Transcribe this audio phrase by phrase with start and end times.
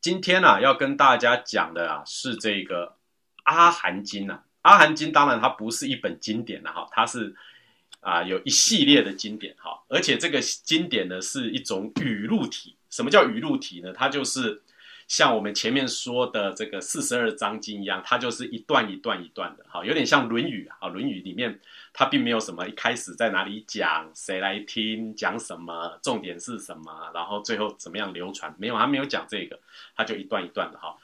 [0.00, 2.86] 今天啊，要跟大家讲的啊是这个
[3.42, 7.34] 《阿含经》啊，《阿含经》当然它不是一本经典了哈，它是
[8.00, 12.76] 啊有一系列的经典哈，而且这个经典呢是一种语录体。
[12.88, 13.92] 什么叫语录体呢？
[13.92, 14.62] 它就是
[15.10, 21.60] 像我们前面说的这个四十二章经一样，它就是一段一段一段的哈，有点像《论语》啊，《论语》里面。
[21.92, 29.58] 它并没有什么一开始在哪里讲，谁来听，讲什么，重点是什么，然后最后怎么样流传，没有，他没有讲这个，
[29.96, 30.96] 他就一段一段的哈。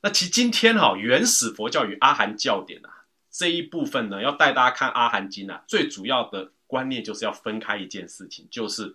[0.00, 2.88] 那其实今天哈，原始佛教与阿含教典啊
[3.32, 8.94] 这一部分呢，要带大家看阿含经啊，最主要的观念就是要分开一件事情，就是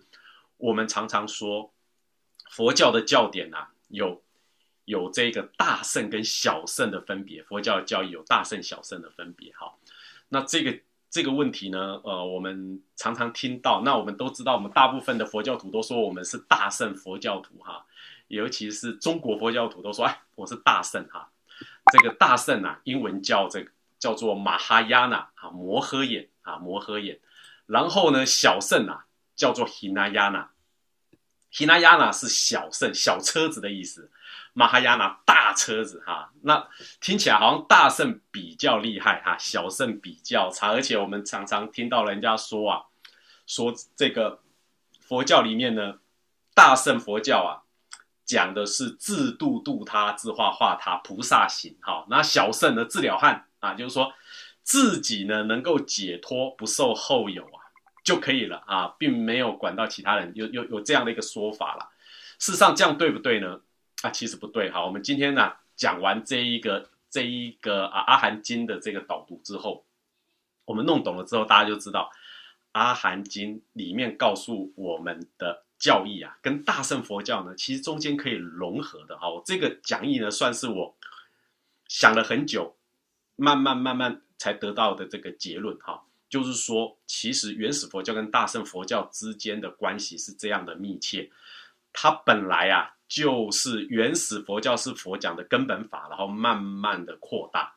[0.56, 1.74] 我们常常说
[2.50, 4.23] 佛教的教典啊，有
[4.84, 9.74] 有这个大圣跟小圣的分别，佛教教义有大圣小圣的分别哈。
[10.28, 10.78] 那这个。
[11.10, 13.82] 这个问题呢，呃，我们常常听到。
[13.84, 17.86] 那我们都知道，我们大部分的佛教徒都说我们是大圣佛教徒哈，
[18.26, 21.30] 尤其是中国佛教徒都说，哎，我是大圣哈。
[21.92, 23.70] 这个大圣啊，英文叫这个
[24.00, 27.20] 叫做马哈亚纳啊，摩诃眼啊，摩诃眼。
[27.66, 30.50] 然后呢，小圣啊，叫做希那亚纳，
[31.52, 34.10] 希那亚纳是小圣，小车子的意思。
[34.54, 36.66] 马哈亚纳大车子哈，那
[37.00, 42.82] 听起来好像大圣比较厉害哈，小圣比较差，而且我们常常听到人家说啊，
[43.46, 44.40] 说这个
[45.00, 45.98] 佛教里面呢，
[46.54, 47.66] 大圣佛教啊，
[48.24, 54.12] 讲的是自度度他，自化化他，菩萨行哈，那小圣呢，自了汉啊，就是说
[54.62, 57.58] 自己呢能够解脱，不受后有啊
[58.04, 61.90] 就可以了啊，并没有管到其他人，有有有这样的一个说法了。
[62.38, 63.60] 事实上这样对不对呢？
[64.04, 64.84] 啊，其实不对哈。
[64.84, 69.86] 我们今天呢讲完这一个这一个啊阿含经的这个导读之后，
[70.66, 72.10] 我们弄懂了之后，大家就知道
[72.72, 79.30] 阿含经里面告诉我们的教义啊，跟大乘佛教呢，其实中间可以融合的哈。
[79.30, 80.94] 我这个讲义呢，算是我
[81.88, 82.76] 想了很久，
[83.36, 91.30] 慢慢慢慢才得到的这个结论哈，就是说，其实原始佛教跟大乘佛教之间的关系是这样的密切，
[91.90, 92.90] 它本来啊。
[93.06, 97.76] 就是原始佛教是佛讲的根本法，然后慢慢的扩大。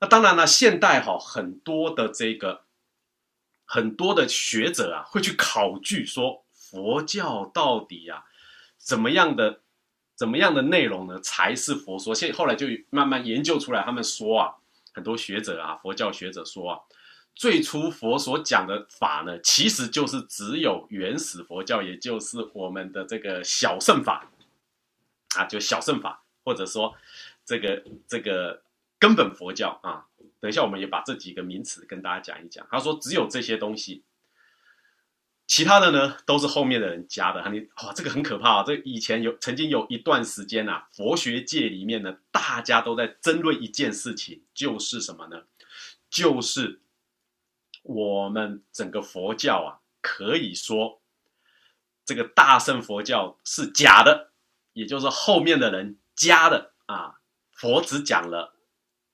[0.00, 2.64] 那当然了，现代哈很多的这个
[3.64, 8.24] 很多的学者啊，会去考据说佛教到底啊
[8.78, 9.60] 怎么样的
[10.14, 12.14] 怎么样的内容呢才是佛说？
[12.14, 14.54] 现后来就慢慢研究出来，他们说啊，
[14.92, 16.80] 很多学者啊，佛教学者说啊。
[17.34, 24.30] 最初佛所讲的法呢，其实就是只有原始佛教，也就是我们的这个小乘法
[25.36, 26.94] 啊，就小乘法，或者说
[27.44, 28.62] 这个这个
[29.00, 30.06] 根本佛教啊。
[30.38, 32.64] 等一下，我们也把这几个名词跟大家讲一讲。
[32.70, 34.04] 他说，只有这些东西，
[35.48, 37.42] 其他的呢都是后面的人加的。
[37.50, 38.62] 你哇，这个很可怕啊！
[38.64, 45.42] 这以前有曾经有一段时间啊，佛学界里面呢，大家都在争论一件事情，就是什么呢？
[46.08, 46.78] 就是。
[47.84, 49.68] 我们整个佛教啊，
[50.00, 51.02] 可以说
[52.04, 54.32] 这个大乘佛教是假的，
[54.72, 57.20] 也就是后面的人加的啊。
[57.52, 58.54] 佛只讲了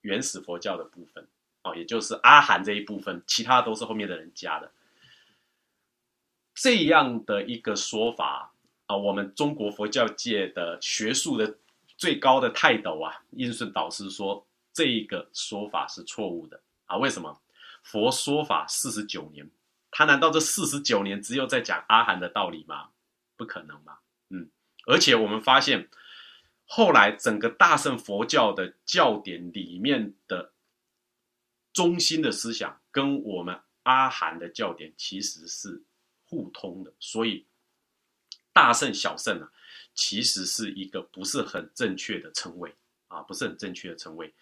[0.02, 1.26] 原始佛教的部分
[1.62, 4.70] 哦，也就是阿含这一部分，其他都是后面的人加的。
[6.54, 8.52] 这样的一个说法
[8.86, 11.58] 啊，我们中国佛教界的学术的
[11.96, 16.96] 最高的泰斗啊，印顺导师说，这一个说法是错误的啊。
[16.96, 17.40] 为什么？
[17.82, 19.50] 佛说法四十九年，
[19.90, 22.90] 他难道这四十九年只有在讲阿含的道理吗？
[23.36, 24.02] 不可能吧。
[24.28, 24.50] 嗯，
[24.86, 25.88] 而且我们发现，
[26.66, 30.52] 后来整个大乘佛教的教典里面的
[31.72, 35.82] 中心的思想，跟我们阿含的教典其实是
[36.26, 36.92] 互通的。
[37.00, 37.46] 所以，
[38.52, 39.50] 大圣小圣啊，
[39.94, 42.74] 其实是一个不是很正确的称谓
[43.08, 44.32] 啊，不是很正确的称谓。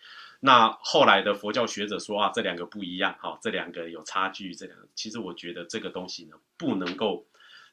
[0.41, 7.26] 那后来的佛教学者说啊，这两个不一样，哈，这两个有差距，这两个其实我觉得这个东西呢，不能够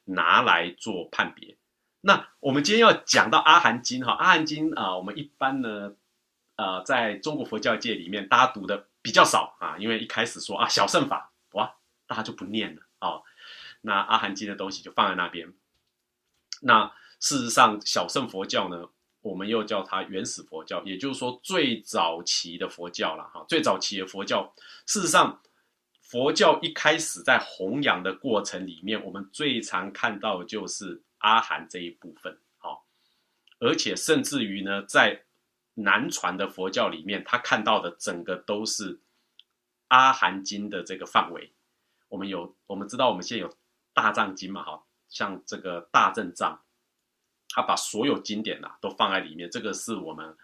[0.05, 1.57] 拿来做判别。
[2.01, 5.93] 那我们今天要讲到阿含经哈，阿含经啊，我们一般呢，
[6.55, 11.75] 呃，在中国佛教界里面，大家读的比较少啊，因为一开始说啊小乘法哇，
[12.07, 13.21] 大家就不念了哦。
[13.81, 15.53] 那阿含经的东西就放在那边。
[16.61, 18.89] 那事实上，小乘佛教呢？
[19.25, 23.43] 我们又叫它原始佛教，也就是说最早期的佛教了哈。
[23.49, 24.53] 最早期的佛教，
[24.85, 25.41] 事实上，
[25.99, 32.37] 佛教一开始在弘扬的过程里面，我们最常看到就是阿含这一部分。
[32.59, 32.85] 好，
[33.57, 35.23] 而且甚至于呢，在
[35.73, 39.01] 南传的佛教里面，他看到的整个都是
[39.87, 41.51] 阿含经的这个范围。
[42.09, 43.51] 我们有，我们知道我们现在有
[43.91, 46.61] 大藏经嘛，哈，像这个大正藏。
[47.49, 49.49] 他把所有经典呐都放在里面。
[49.49, 50.35] 这个是我们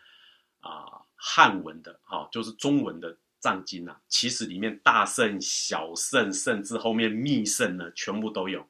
[0.60, 3.98] 啊汉文的，哈，就是中文的藏经呐。
[4.08, 8.68] 其实里面大圣、小圣，甚至后面密圣呢，全部都有。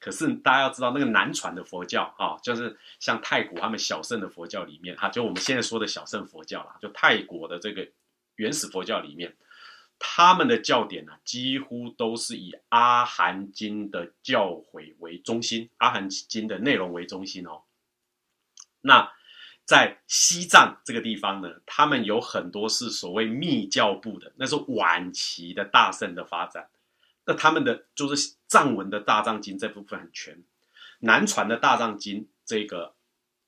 [0.00, 7.88] 可是大家要知道，那个南传的佛教啊，就是像泰国他们小圣的佛教里面，哈，就我们现在说的小圣佛教啦，就泰国的这个
[8.36, 9.36] 原始佛教里面。
[10.06, 17.62] 他们的教典呢，几乎都是以《阿含经》的教诲为中心，《阿含经》的内容为中心哦。
[18.82, 19.10] 那
[19.64, 26.68] 在西藏这个地方呢，他们有很多是所谓密教部的，那是晚期的大圣的发展。
[27.24, 30.44] 那他们的就是藏文的大藏经这部分很全，
[30.98, 32.94] 南传的大藏经这个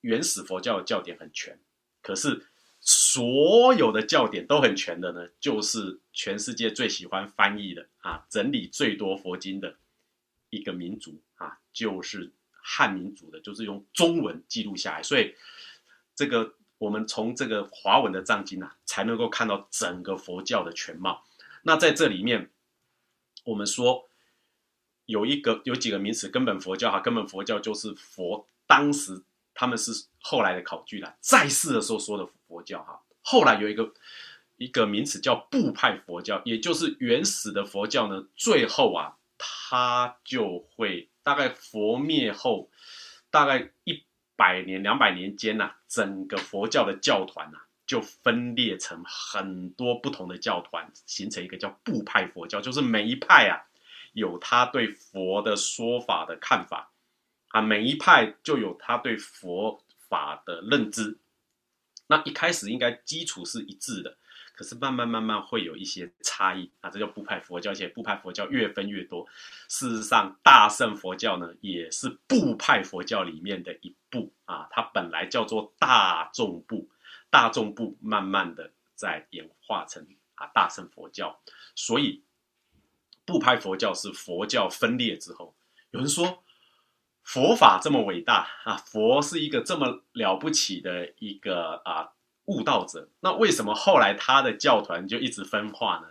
[0.01, 1.59] 原始佛教的教典很全，
[2.01, 2.47] 可是。
[2.89, 9.75] 所有的教典都很全的呢，就是全世界最喜欢翻译的啊，整理最多佛经的
[10.49, 15.03] 一个民族啊，就是汉民族的，就是用中文记录下来。
[15.03, 15.35] 所以
[16.15, 21.25] 这个我们从这个华文的藏经啊，才能够看到整个佛教的全貌。
[21.63, 22.49] 那在这里面，
[23.43, 24.07] 我们说
[25.07, 29.25] 有一个有几个名词，根本佛教哈，根本佛教就是佛当时。
[29.59, 29.91] 他们是
[30.21, 33.93] 后来的考据了，在世的时候说的佛佛教哈，后来有一个
[34.57, 42.69] 一个名词叫部派佛教，也就是原始的佛教呢，最后啊，它就会大概佛灭后，
[43.29, 44.03] 大概一
[44.35, 53.67] 百年两百年间呐，整个佛教的教团呐，就分裂成很多不同的教团，形成一个叫部派佛教，就是每一派啊，
[54.13, 56.91] 有他对佛的说法的看法。
[57.49, 61.17] 啊，每一派就有他对佛法的认知，
[62.07, 64.17] 那一开始应该基础是一致的，
[64.55, 69.27] 可是慢慢慢慢会有一些差异啊，这叫部派佛教，而且部派佛教越分越多。
[69.67, 76.89] 事实上，大乘佛教呢也是部派佛教里面的一部啊，它本来叫做大众部，
[77.29, 81.39] 大众部慢慢的在演化成啊大乘佛教，
[81.75, 82.23] 所以
[83.25, 85.53] 部派佛教是佛教分裂之后，
[85.91, 86.43] 有人说。
[87.27, 88.77] 佛法这么伟大啊！
[88.77, 92.13] 佛是一个这么了不起的一个啊
[92.45, 96.07] 悟道者，那为什么后来他的教团就一直分化呢？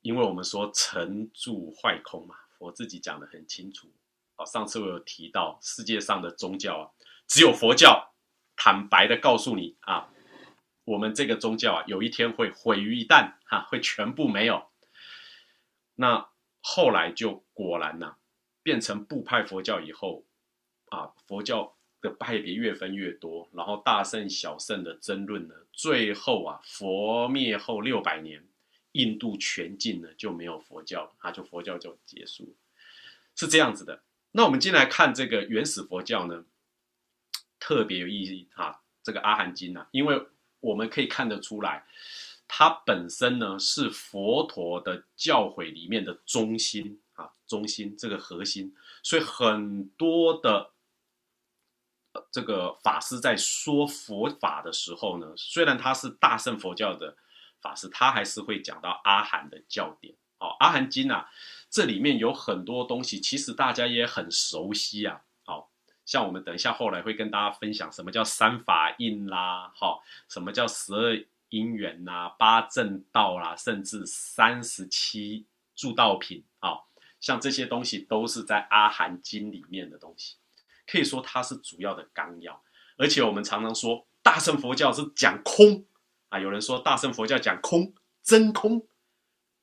[0.00, 3.86] 因为我们说成住坏空嘛，佛自己讲的很清楚。
[4.34, 6.84] 哦，上次我有提到，世界上的宗教啊，
[7.28, 8.12] 只有佛教
[8.56, 10.08] 坦白的告诉你啊，
[10.84, 14.68] 我们这个宗教啊，有一天会毁于一旦，哈，会全部没有。
[15.94, 16.28] 那
[16.60, 18.16] 后来就果然呢。
[18.68, 20.26] 变成部派佛教以后，
[20.90, 28.44] 啊，佛教的派别越分越多，然后大圣小圣的争论呢，最后啊，佛灭后六百年，
[28.92, 32.54] 印度全境呢就没有佛教，啊，就佛教就结束，
[33.34, 34.02] 是这样子的。
[34.32, 36.44] 那我们进来看这个原始佛教呢，
[37.58, 40.26] 特别有意义啊，这个阿含经啊，因为
[40.60, 41.86] 我们可以看得出来，
[42.46, 47.00] 它本身呢是佛陀的教诲里面的中心。
[47.18, 50.70] 啊，中心这个核心，所以很多的
[52.30, 57.16] 这个法师在说佛法的时候呢，虽然他是大乘佛教的
[57.60, 60.14] 法师，他还是会讲到阿含的教典。
[60.38, 61.28] 哦，阿含经啊，
[61.68, 65.22] 这里面有很多东西，其实大家也很熟悉啊。
[65.42, 65.68] 好
[66.06, 75.44] 像我们等一下后来会跟大家分享什么叫三法印啦，好，什么叫十二因缘呐，八正道啦，甚至三十七
[75.74, 76.44] 助道品。
[77.20, 80.36] 像这些东西都是在阿含经里面的东西，
[80.86, 82.62] 可以说它是主要的纲要。
[82.96, 85.86] 而且我们常常说大乘佛教是讲空
[86.28, 88.86] 啊，有人说大乘佛教讲空真空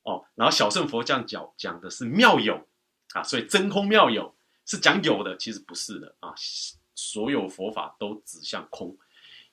[0.03, 2.67] 哦，然后小乘佛教讲讲的是妙有
[3.13, 4.35] 啊，所以真空妙有
[4.65, 6.33] 是讲有的，其实不是的啊，
[6.95, 8.97] 所有佛法都指向空。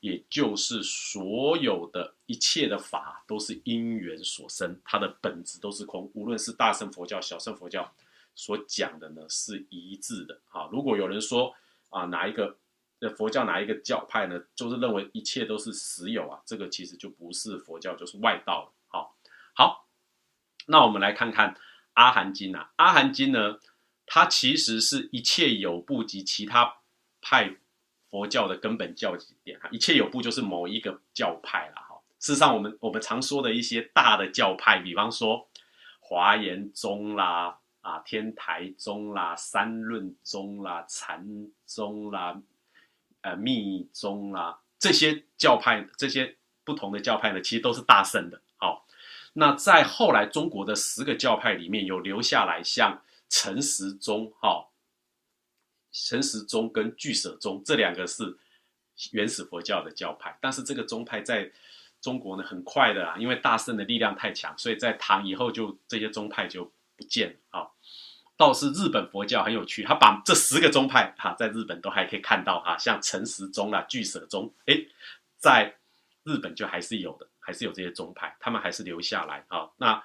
[0.02, 6.10] 也就是所有的一切的法都是因缘所生，它的本质都是空。
[6.12, 7.88] 无论是大乘佛教、小乘佛教
[8.34, 10.40] 所讲的呢，是一致的。
[10.50, 11.54] 啊，如果有人说
[11.90, 12.58] 啊，哪一个
[13.16, 18.72] 佛教哪一个教派呢，就是认为一切都是实有啊，这个其实就不是佛教，就是外道了。
[18.88, 19.16] 好，
[19.54, 19.86] 好，
[20.66, 21.54] 那我们来看看
[21.92, 23.60] 《阿含经》啊，《阿含经》呢，
[24.06, 26.78] 它其实是一切有部及其他
[27.20, 27.58] 派。
[28.12, 31.98] 佛教的根本教典哈，一切有部就是某一个教派了哈。
[32.18, 35.48] 事实上，我们我们常说的一些大的教派，比方说
[35.98, 41.26] 华严宗啦、啊天台宗啦、三论宗啦、禅
[41.64, 42.38] 宗啦、
[43.22, 48.42] 呃密宗啦，这些教派，这些不同的教派呢，其实都是大圣的。
[48.58, 48.86] 好，
[49.32, 54.68] 那在后来中国的十个教派里面有留下来，像陈时宗哈。
[55.92, 58.36] 陈时中跟巨舍宗这两个是
[59.12, 61.50] 原始佛教的教派，但是这个宗派在
[62.00, 66.64] 中国呢很快的啊，因为大圣的力量太强，所以在唐以后就这些宗派就
[66.96, 67.68] 不见了啊。
[68.36, 74.74] 倒是日本佛教很有趣，他把这十个宗派哈在日本都还可以看到哈，像陈时宗啦、巨舍宗，哎，
[75.36, 75.76] 在
[76.24, 79.68] 日本就还是有的，还是有这些宗派，他们还是留下来啊。
[79.76, 80.02] 那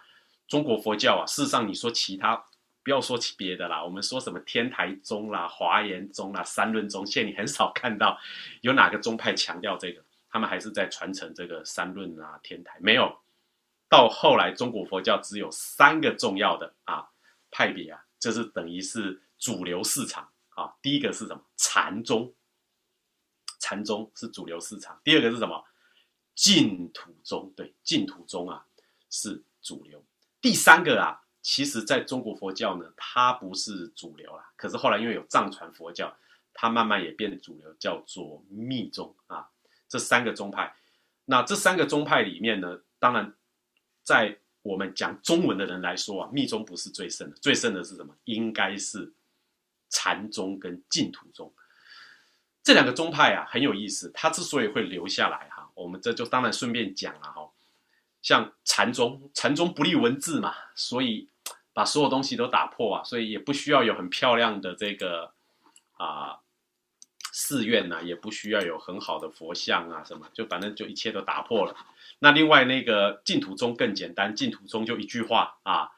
[0.47, 2.45] 中国佛教啊，事实上你说其他。
[2.87, 8.17] 不要说起别的啦，我们说什么天台宗啦、华严宗啦、三论宗，现在你很少看到
[8.63, 12.77] 有哪个宗派强调这个，他们还是在传承这个三论啊、天台。
[12.79, 13.19] 没有，
[13.89, 17.09] 到后来中国佛教只有三个重要的啊
[17.51, 20.73] 派别啊，这是等于是主流市场啊。
[20.81, 21.41] 第一个是什么？
[21.57, 22.33] 禅宗，
[23.59, 24.97] 禅宗是主流市场。
[25.03, 25.61] 第二个是什么？
[26.35, 28.65] 净土宗，对，净土宗啊
[29.09, 30.01] 是主流。
[30.39, 31.25] 第三个啊。
[31.49, 34.51] 其实，在中国佛教呢，它不是主流啦。
[34.57, 36.13] 可是后来因为有藏传佛教，
[36.53, 39.47] 它慢慢也变主流，叫做密宗啊。
[39.87, 40.75] 这三个宗派，
[41.23, 43.33] 那这三个宗派里面呢，当然，
[44.03, 48.13] 在我们讲中文的人来说啊，密宗不是最盛的，最盛的是什么？
[48.25, 49.13] 应该是
[49.89, 51.53] 禅宗跟净土宗
[52.61, 54.11] 这两个宗派啊，很有意思。
[54.13, 57.49] 它之所以会留下来哈，我们这就当然顺便讲了哈。
[58.21, 61.29] 像禅宗，禅宗不立文字嘛，所以。
[61.77, 65.31] 把所有东西都打破啊，所以也不需要有很漂亮的这个
[65.91, 66.39] 啊
[67.31, 71.75] 寺院呐，也不需要有很好的佛像啊什么，就反正就一切都打破了。
[72.17, 75.91] 那另外那个净土宗更简单，净土宗就一句话啊，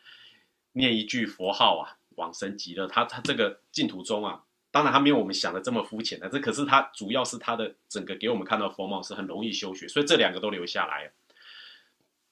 [0.74, 2.86] 念一句佛号啊，往生极乐。
[2.86, 11.14] 他他这个净土宗啊，当然他没有我们想的这么肤浅的，这可是他主要是他的整个给我们看到风貌是很容易修学，所以这两个都留下来。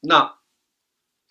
[0.01, 0.37] 那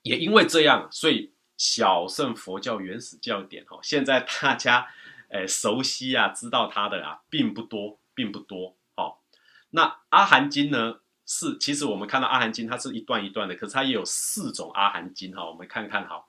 [0.01, 1.36] 也因为这样，所以。
[1.57, 4.89] 小乘佛教原始教典哈，现在大家
[5.29, 8.77] 诶 熟悉啊，知道它的啊并不多，并不多。
[8.95, 9.23] 好，
[9.71, 15.45] 那阿含经呢是，其实我们看到阿含经它是一段一段的，可是它也有四种阿含经哈。
[15.45, 16.27] 我们看看哈，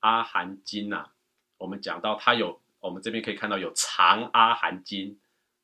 [0.00, 1.06] 阿含经呐，
[1.56, 5.18] 我们讲到它有，我们这边可以看到有长阿含经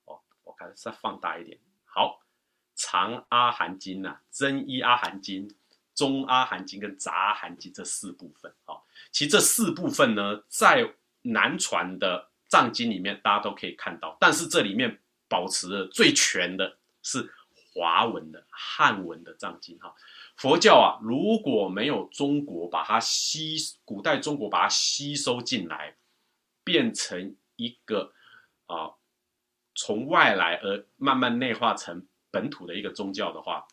[0.07, 2.21] 哦，我看再放大一点，好，
[2.75, 5.55] 长阿含经呐，真一阿含经。
[5.95, 8.75] 中阿含经跟杂阿含经这四部分，啊，
[9.13, 14.17] 其实这四部分呢，在南传的藏经里面，大家都可以看到。
[14.21, 17.33] 但是这里面保持的最全的是
[17.73, 19.95] 华文的汉文的藏经，哈。
[20.37, 25.97] 佛教啊，如果没有中国把它吸，古代中国把它吸收进来，
[26.65, 28.13] 变成一个
[28.67, 28.91] 啊，
[29.77, 33.65] 从外来而慢慢内化成本土的一个宗教的话。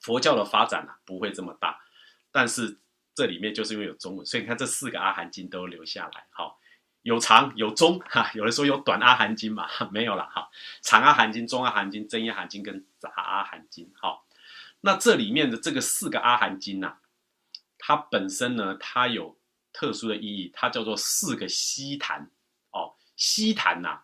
[0.00, 1.78] 佛教的发展呢不会这么大，
[2.32, 2.78] 但是
[3.14, 6.26] 这里面就是因为有中文，所以你看这四个阿含经都留下来。
[6.30, 6.58] 好，
[7.02, 10.48] 有长有中哈，有人说有短阿含经嘛，没有了哈。
[10.80, 13.92] 长阿含经、中阿含经、真阿含经跟杂阿含经。
[13.94, 14.26] 好，
[14.80, 16.96] 那这里面的这个四个阿含经呐，
[17.78, 19.36] 它本身呢，它有
[19.72, 22.30] 特殊的意义，它叫做四个悉檀
[22.70, 22.94] 哦。
[23.16, 24.00] 悉檀呐，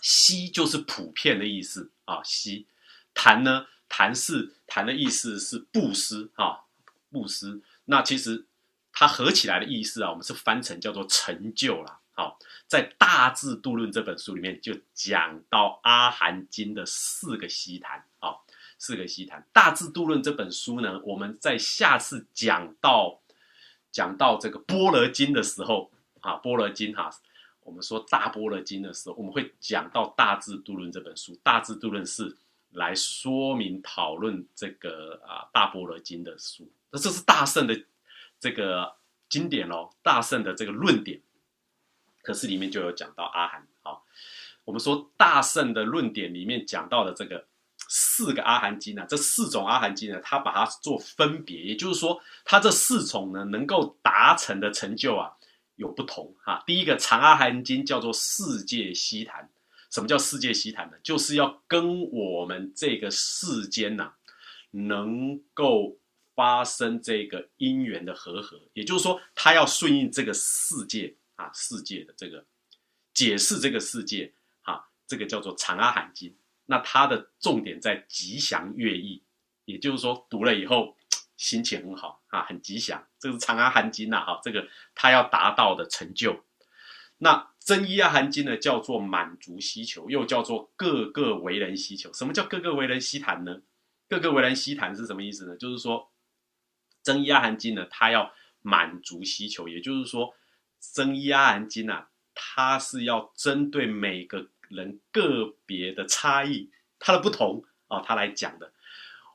[0.00, 2.66] 悉就是普遍的意思啊，悉
[3.12, 3.66] 檀呢。
[3.94, 6.60] 谈是谈的意思是布施啊，
[7.10, 7.60] 布施。
[7.84, 8.46] 那其实
[8.90, 12.00] 它合起来的意思啊，我们是翻成叫做成就了。
[12.12, 18.36] 好，在《大智度论》这本书里面就讲到阿含经的四个西谈啊，
[18.78, 19.40] 四个西谈。
[19.52, 23.20] 《大智度论》这本书呢，我们在下次讲到
[23.90, 27.10] 讲到这个般若经的时候啊，般若经哈，
[27.60, 32.38] 我们说大般若经的时候，我们会讲到《大智度论》这本书，《大智度论》是。
[32.72, 37.78] 来说明讨论这个啊大般若经的书，那这是大圣的
[38.40, 38.94] 这个
[39.28, 41.20] 经典喽，大圣的这个论点。
[42.22, 43.98] 可是里面就有讲到阿含啊，
[44.64, 47.44] 我们说大圣的论点里面讲到的这个
[47.88, 55.32] 四个阿含经呢，这四种阿含经呢，他把它做分别，也就是说，它这四种呢能够达成的成就啊
[55.74, 56.62] 有不同哈。
[56.66, 59.50] 第一个长阿含经叫做世界西谈。
[59.92, 60.96] 什么叫世界西谈呢？
[61.02, 64.14] 就是要跟我们这个世间呐，
[64.70, 65.98] 能够
[66.34, 72.46] 发生这个因缘的和合，也就是说，他要顺应这个世界啊，世界的这个
[73.12, 74.32] 解释这个世界
[74.62, 76.34] 啊，这个叫做长阿含经。
[76.64, 79.22] 那它的重点在吉祥悦意，
[79.66, 80.96] 也就是说，读了以后
[81.36, 83.06] 心情很好啊，很吉祥。
[83.18, 86.42] 这是长阿含经呐，哈，这个他要达到的成就。
[87.18, 92.12] 那真一阿含经呢，叫做满足需求，又叫做各个为人需求。
[92.12, 93.62] 什么叫各个为人希谈呢？
[94.08, 95.56] 各个为人希谈是什么意思呢？
[95.56, 96.10] 就是说，
[97.02, 100.34] 真一阿含经呢，它要满足需求，也就是说，
[100.80, 108.72] 真一阿含经啊，它是要针对每个人个别的差异，它的不同啊，它来讲的。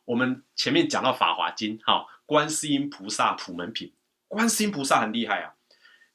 [0.05, 3.93] 我们前面讲到《法华经》哈，观世音菩萨普门品，
[4.27, 5.53] 观世音菩萨很厉害啊。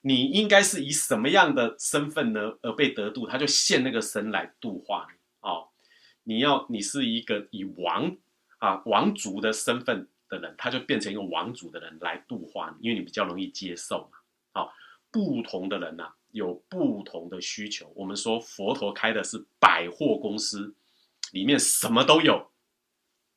[0.04, 3.26] 你应该是以什么样的身份呢而被得度？
[3.26, 5.68] 他就现那个身来度化你哦。
[6.25, 8.16] 你要你是一个以王
[8.59, 14.18] 啊王族的身份的人，他就变成一个王族的人来度化你，因为你比较容易接受嘛。
[14.52, 14.75] 好，
[15.11, 17.92] 不同的人呐有不同的需求。
[17.94, 20.75] 我们说佛陀开的是百货公司，
[21.30, 22.50] 里面什么都有。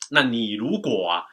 [0.09, 1.25] 那你如果啊。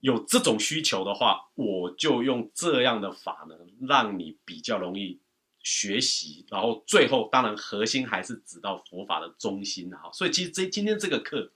[0.00, 5.20] 有这种需求的话，我就用这样的法呢，让你比较容易
[5.62, 6.44] 学习。
[6.50, 10.10] 然后最后，当然核心还是指到佛法的中心哈。
[10.12, 11.50] 所以其实这今天这个课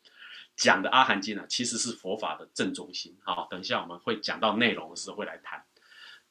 [0.57, 3.17] 讲的阿含经呢，其实是佛法的正中心。
[3.23, 5.63] 好，等一下我们会讲到内容的时候会来谈。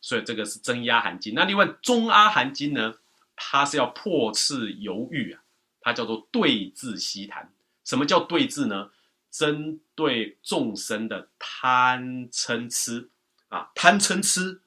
[0.02, 1.34] 所以这个是真阿含经。
[1.34, 2.96] 那另外中阿含经呢，
[3.36, 5.42] 它是要破斥犹豫啊，
[5.82, 7.54] 它叫做对治西谈。
[7.84, 8.92] 什么叫对治呢？
[9.30, 13.10] 针对众生的贪嗔痴
[13.50, 14.62] 啊，贪嗔痴，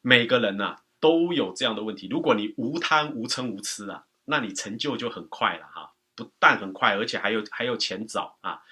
[0.00, 2.08] 每个人呐都有这样的问题。
[2.08, 8.62] 如果你无贪无嗔无痴啊，那你成就就很快了哈，不但很快，而且还有还有钱找啊，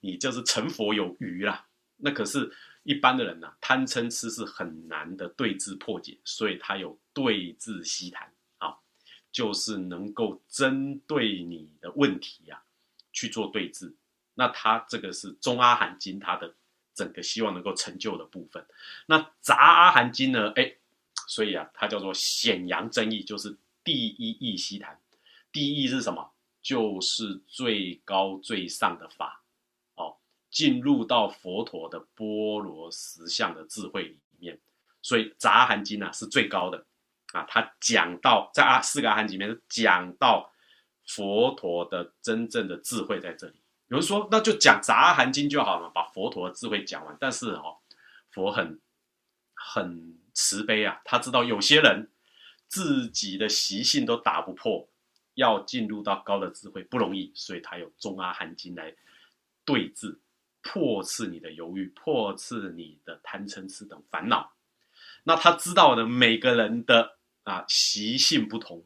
[0.00, 1.66] 你就是成佛有余啦。
[1.96, 2.52] 那可是，
[2.82, 8.76] 一般的人呐，贪嗔痴是很难的对治破解，所以他有对治西谈啊，
[9.32, 12.62] 就是能够针对你的问题呀。
[13.18, 13.92] 去做对峙，
[14.34, 16.54] 那他这个是中阿含经，他的
[16.94, 18.64] 整个希望能够成就的部分。
[19.06, 20.52] 那杂阿含经呢？
[20.54, 20.76] 哎，
[21.26, 25.00] 所以啊，它叫做显扬真义，就是第一义西谈。
[25.50, 26.30] 第一义是什么？
[26.62, 29.42] 就是最高最上的法，
[29.96, 30.16] 哦，
[30.48, 34.60] 进入到佛陀的波罗实相的智慧里面。
[35.02, 36.86] 所以杂阿含经呢是最高的
[37.32, 40.47] 啊，他讲到在阿四个阿含经里面讲到。
[41.08, 43.54] 佛陀的真正的智慧在这里。
[43.88, 47.16] 有人说，那就讲《杂含经》就好了，把佛陀的智慧讲完。
[47.18, 47.78] 但是哦，
[48.30, 48.78] 佛很
[49.54, 52.10] 很慈悲啊，他知道有些人
[52.66, 54.86] 自己的习性都打不破，
[55.32, 58.94] 要进入到高的智慧不容易，所以他有《中阿含经》来
[59.64, 60.20] 对治、
[60.60, 64.52] 破斥你的犹豫、破斥你的贪嗔痴等烦恼。
[65.24, 68.84] 那他知道的每个人的啊习性不同。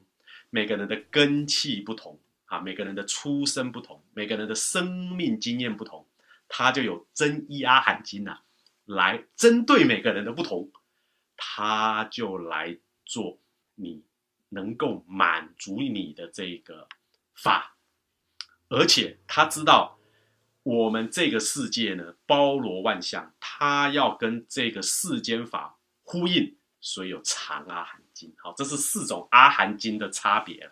[0.55, 6.07] 每个人的根气不同啊，每个人的出身不同，每个人的生命经验不同，
[6.47, 8.41] 他就有真一阿含经呐，
[8.85, 10.71] 来针对每个人的不同，
[11.39, 13.41] 他就来做
[13.77, 14.05] 你
[14.51, 16.87] 能够满足你的这个
[17.35, 17.79] 法，
[18.69, 19.99] 而且他知道
[20.63, 28.35] 我们这个世界呢包罗万象，他要跟这个世间法呼应，所以有长阿含经。
[28.37, 30.71] 好，这是四种阿含经的差别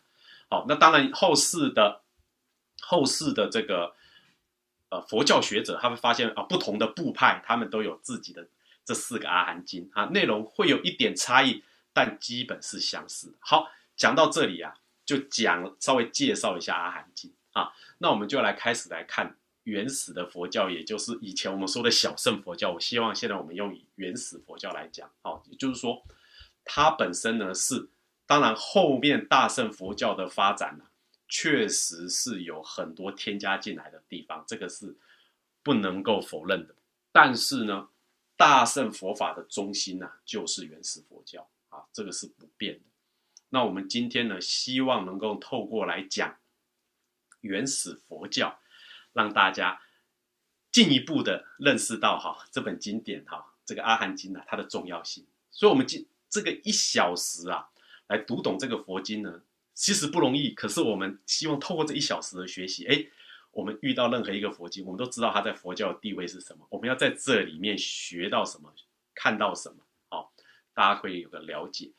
[0.51, 2.03] 好，那当然后世的
[2.83, 3.95] 后世的这个
[4.91, 8.49] 呃佛教学者，他会发现啊，不同的部派他们都有自己的
[8.85, 13.37] 这四个阿含经啊，内容会有一点差异，但基本是相似的。
[13.39, 14.75] 好，讲到这里啊，
[15.07, 22.73] 就讲稍微介绍一下阿含经啊，那我们就来开始来看原始的佛教，也就是以前我们说的小乘佛教。
[22.73, 26.03] 我希望现在我们用原始佛教来讲，好，也就是说。
[26.63, 27.89] 它本身呢是，
[28.27, 30.85] 当然后面大乘佛教的发展呢，
[31.27, 34.95] 确实是有很多添加进来的地方，这个是
[35.65, 36.75] 不能够否认的。
[37.11, 37.89] 但是呢，
[38.37, 42.85] 大乘佛法的中心呢，就是原始佛教啊，这个是不变的。
[43.49, 46.37] 那我们今天呢，希望能够透过来讲
[47.41, 48.61] 原始佛教，
[49.13, 49.81] 让大家
[50.71, 55.27] 进一步的认识到哈这本经典哈这个阿含经呢它的重要性。
[55.51, 57.69] 所以，我们今这个一小时啊，
[58.07, 59.43] 来读懂这个佛经呢，
[59.75, 60.51] 其实不容易。
[60.53, 63.05] 可是我们希望透过这一小时的学习，哎，
[63.51, 66.65] 我们遇到任何一个佛经，我们都知道它在佛教的地位是什么。
[66.71, 68.73] 我们要在这里面学到什么，
[69.13, 70.33] 看到什么，好，
[70.73, 71.91] 大家可以有个了解。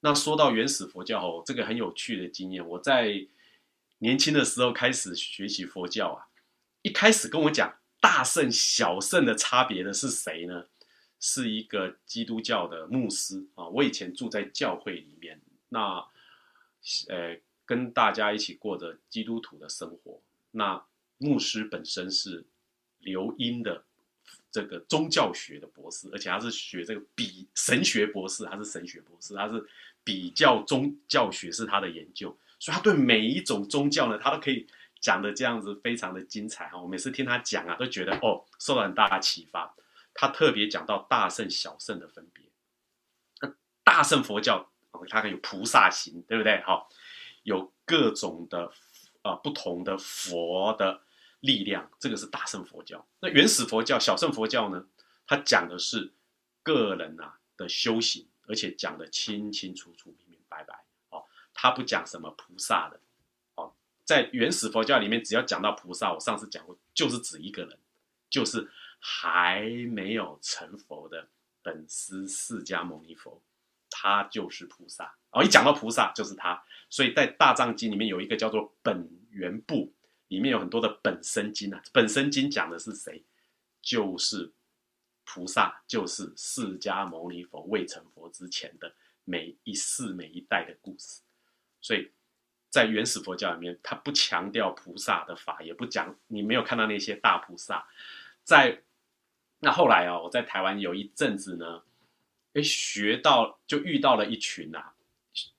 [0.00, 3.26] 那说到原始佛教哦，这个很有趣的经验，我在
[3.98, 6.27] 年轻的时候开始学习佛教啊，
[6.88, 10.64] 一开始跟我讲大圣小圣的差别的是谁呢？
[11.20, 16.02] 是一个基督教的牧师啊，我以前住在教会里面，那
[17.08, 20.22] 呃跟大家一起过着基督徒的生活。
[20.52, 20.82] 那
[21.18, 22.46] 牧师本身是
[23.00, 23.84] 留英的
[24.50, 29.62] 这个宗教学的博士，而且他是学这个比神学博士，他是神学博士，他是
[30.02, 34.66] 比较宗教学是他的研究，所以他对每一种宗教呢，他都可以
[35.08, 36.78] 讲的这样子非常的精彩哈。
[36.78, 39.74] 我每次听他讲啊，都觉得哦受到很大的启发。
[40.12, 42.44] 他特别讲到大圣、小圣的分别。
[43.40, 46.60] 那大圣佛教哦，它有菩萨行，对不对？
[46.60, 46.90] 好，
[47.42, 48.70] 有各种的
[49.22, 51.00] 呃不同的佛的
[51.40, 53.08] 力量，这个是大圣佛教。
[53.20, 54.84] 那原始佛教、小圣佛教呢？
[55.26, 56.12] 它讲的是
[56.62, 60.84] 个人啊的修行，而且讲的清清楚楚、明明白白。
[61.08, 63.00] 哦，它不讲什么菩萨的。
[64.08, 67.78] 在原始佛教里面，只要讲到菩萨，我上次讲过，就是指一个人，
[68.30, 68.66] 就是
[68.98, 71.28] 还没有成佛的
[71.62, 73.42] 本师释迦牟尼佛。
[73.90, 79.92] 他就是菩萨哦，一讲到菩萨就是他，所以在大藏经里面有一个叫做本源部，
[80.28, 81.82] 里面有很多的本生经啊。
[81.92, 83.22] 本生经讲的是谁？
[83.82, 84.50] 就是
[85.26, 88.94] 菩萨，就是释迦牟尼佛未成佛之前的
[89.24, 91.20] 每一世每一代的故事。
[91.82, 92.10] 所以
[92.70, 97.86] 在原始佛教里面，他不强调菩萨的法，也不讲你没有看到那些大菩萨。
[98.44, 98.82] 在
[99.60, 101.82] 那后来啊，我在台湾有一阵子呢。
[102.54, 104.82] 哎，学到就遇到了一群呐，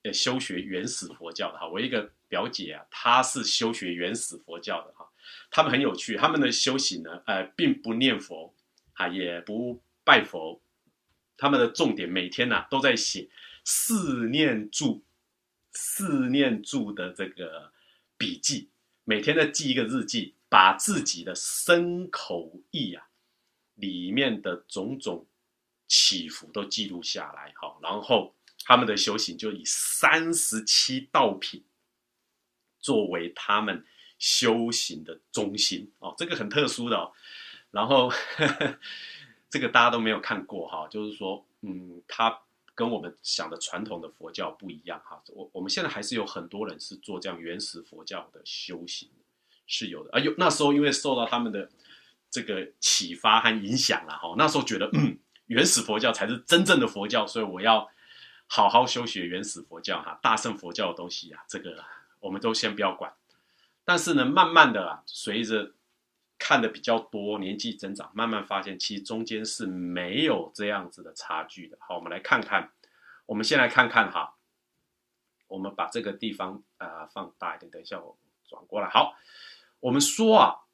[0.01, 1.67] 呃，修学原始佛教的哈。
[1.67, 5.07] 我一个表姐啊，她是修学原始佛教的哈。
[5.51, 8.53] 他们很有趣，他们的修行呢，呃，并不念佛，
[8.93, 10.59] 哈，也不拜佛。
[11.37, 13.29] 他们的重点每天呐都在写
[13.63, 15.03] 四念住、
[15.81, 17.71] 四念住的这个
[18.17, 18.69] 笔记，
[19.05, 23.07] 每天在记一个日记，把自己的身口意啊
[23.75, 25.25] 里面的种种。
[25.91, 31.63] 起伏都记录下来，好，然后他们的修行就以三十七道品
[32.79, 33.83] 作为他们
[34.19, 37.11] 修行的中心哦，这个很特殊的哦。
[37.71, 38.13] 然后
[39.49, 42.39] 这个大家都没有看过哈，就是说，嗯，他
[42.79, 45.21] 跟我们想的传统的佛教不一样哈。
[45.27, 49.09] 我我们现在还是有很多人是做这样原始佛教的修行
[49.67, 51.69] 是有的，啊，有那时候因为受到他们的
[52.31, 55.19] 这个启发和影响了哈，那时候觉得嗯。
[55.49, 57.89] 原始佛教才是真正的佛教，所以我要
[58.45, 61.83] 好好修学原始佛教哈，大乘佛教的东西啊，这个
[62.19, 63.11] 我们都先不要管。
[63.83, 65.71] 但是呢，慢慢的啊，随着
[66.39, 71.77] 看的比较多，年纪增长，慢慢发现其实中间是没有这样子的差距的。
[71.81, 72.71] 好，我们来看看，
[73.27, 74.37] 我们先来看看哈，
[75.47, 78.89] 我们把这个地方啊放大一点，等一下我转过来。
[78.89, 79.15] 好，
[79.81, 80.65] 我们说啊，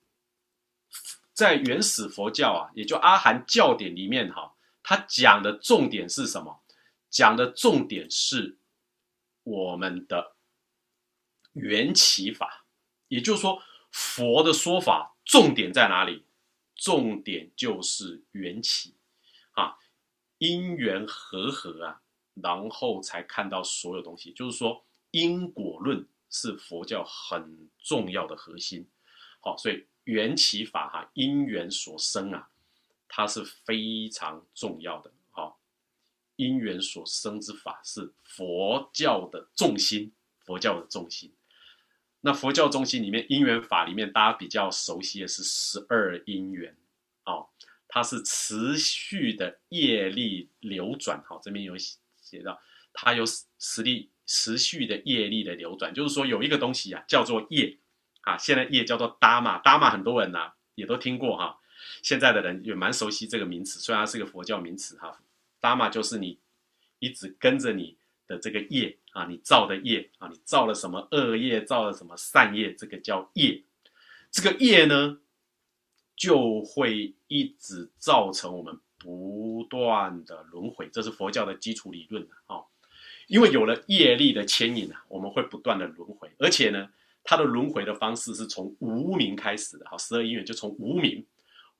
[1.33, 4.53] 在原始佛教啊，也就阿含教典里面哈。
[4.83, 6.61] 他讲的重点是什么？
[7.09, 8.59] 讲的重点是
[9.41, 10.35] 我们的
[11.53, 12.65] 缘起法，
[13.07, 16.23] 也就是说，佛的说法重点在哪里？
[16.75, 18.95] 重点就是缘起
[19.51, 19.77] 啊，
[20.37, 22.01] 因缘和合啊，
[22.35, 24.31] 然后才看到所有东西。
[24.31, 28.87] 就是说，因果论是佛教很重要的核心。
[29.41, 32.49] 好，所以缘起法哈，因缘所生啊。
[33.07, 35.61] 它是非常重要的，好，
[36.35, 41.33] 因缘所生之法是佛教的重心，佛教的重心。
[42.25, 46.75] 那佛教中心里面，因缘法里面，大家比较熟悉的是十二因缘，
[47.23, 47.47] 哦，
[47.87, 52.59] 它是持续的业力流转，好，这边有写到，
[52.93, 53.23] 它有
[53.59, 57.77] 实力持续的业力的流转，就是说有一个东西啊，叫做业，
[58.21, 61.59] 啊，现在业叫做达玛，达玛很多人呐也都听过哈。
[62.01, 65.21] 现在的人也蛮熟悉这个名词，虽然它是个佛教名词哈。
[65.59, 66.39] 达玛就是你
[66.97, 73.63] 一直跟着你的这个业啊，你造的业啊，你造了什么恶业，造了什么善业，这个叫业。
[74.31, 75.19] 这个业呢，
[76.15, 82.65] 就会一直造成我们不断的轮回，这是佛教的基础理论啊。
[83.27, 86.89] 因为有了业力的牵引啊，我们会不断的轮回，而且呢，
[87.23, 89.85] 它的轮回的方式是从无名开始的。
[89.89, 91.25] 好，十二因缘就从无名。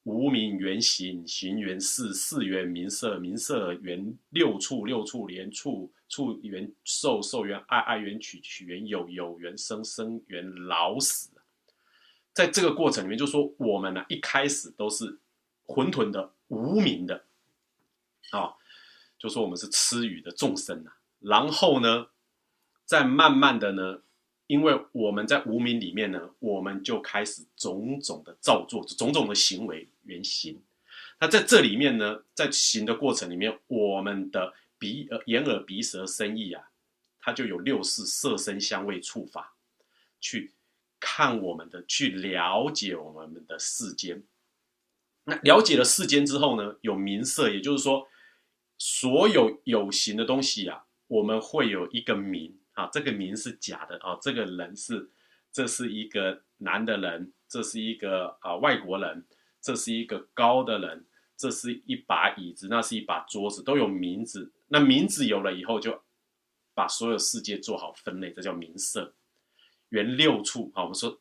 [0.05, 11.31] 无名缘行，行缘事，事缘名色，名色缘六处，六处连处，处缘受，受缘爱，爱缘取，取缘有，有缘生，生缘老死。
[12.33, 15.17] 在这个过程里面，就说我们呢，一开始都是
[15.63, 17.25] 混沌的、无名的，
[18.29, 18.53] 啊，
[19.17, 20.91] 就说我们是痴语的众生呐。
[21.19, 22.09] 然后呢，
[22.85, 24.01] 再慢慢的呢。
[24.47, 30.61] 因为我们在无名里面呢，我们就开始种种的造作，种种的行为原型。
[31.19, 36.69] 那在这里面呢，在行的过程里面，我们的鼻、呃、眼、耳、鼻、舌、身、意啊，
[37.19, 39.55] 它就有六识、色、声、香味、触、法，
[40.19, 40.53] 去
[40.99, 44.23] 看我们的，去了解我们的世间。
[45.25, 48.07] 那了解了世间之后呢，有名色，也就是说，
[48.77, 52.57] 所有有形的东西啊，我们会有一个名。
[52.75, 54.19] 啊，这个名是假的啊！
[54.21, 55.09] 这个人是，
[55.49, 59.25] 这是一个男的人，这是一个啊外国人，
[59.65, 61.03] 这是一个高的人，
[61.35, 64.51] 这是一把椅子，那是一把桌子，都有名字。
[64.67, 66.03] 那名字有了以后，就
[66.75, 69.15] 把所有世界做好分类，这叫名色。
[69.89, 71.19] 原六处，好，我们说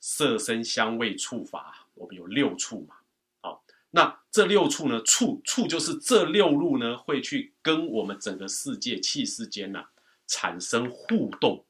[0.00, 2.94] 色声香味触法，我们有六处嘛，
[3.42, 9.84] 好，那这六处呢，处处就是这六路呢，会去跟我们整个世界气世间呐
[10.26, 11.66] 产生互动。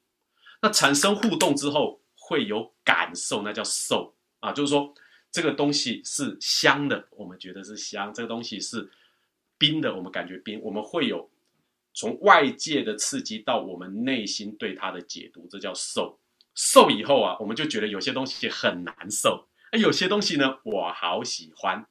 [0.61, 4.93] 那产生互动之后，会有感受，那叫受啊，就是说
[5.33, 8.89] 这个东西是香的，我们觉得是香；这个东西是
[9.57, 10.61] 冰的，我们感觉冰。
[10.61, 11.29] 我们会有
[11.93, 16.19] 从外界的刺激到我们内心对它的解读，这叫受。
[16.53, 21.83] 受以后啊，我们就觉得有些东西很难受，而有些东西呢，我好喜欢，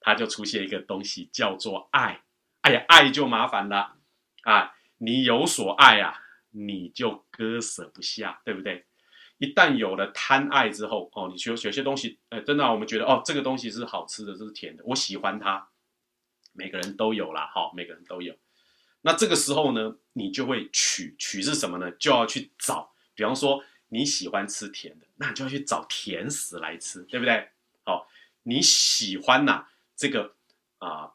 [0.00, 2.22] 它就出现一个东西叫做爱。
[2.62, 3.96] 哎呀，爱就麻烦了
[4.42, 4.74] 啊！
[4.96, 6.18] 你有所爱啊，
[6.50, 8.86] 你就割舍不下，对不对？
[9.38, 15.68] 一旦有了贪爱之后，哦，你学有些东西，呃，真的，我们觉得哦，这个东西是好吃的，这是甜的，我喜欢它。
[16.52, 18.34] 每个人都有啦，哈，每个人都有。
[19.02, 21.90] 那这个时候呢，你就会取取是什么呢？
[21.92, 23.62] 就要去找，比方说。
[23.88, 27.50] 你喜欢吃甜的，那你就要去找甜食来吃，对不对？
[27.84, 28.08] 好，
[28.42, 30.34] 你喜欢呐这个
[30.78, 31.12] 啊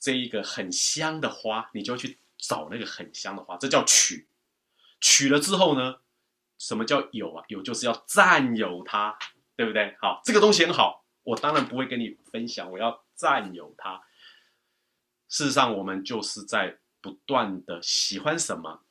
[0.00, 4.26] 这一个很香的花，你就要去找那个很香的花，这叫取。
[5.00, 6.00] 取了之后呢，
[6.58, 7.44] 什么叫有啊？
[7.48, 9.18] 有就是要占有它，
[9.56, 9.96] 对不对？
[10.00, 14.02] 好，这个东西很好，我当然不会跟你分享，我要占有它。
[15.28, 18.84] 事实上，我们就是在不断的喜欢什么，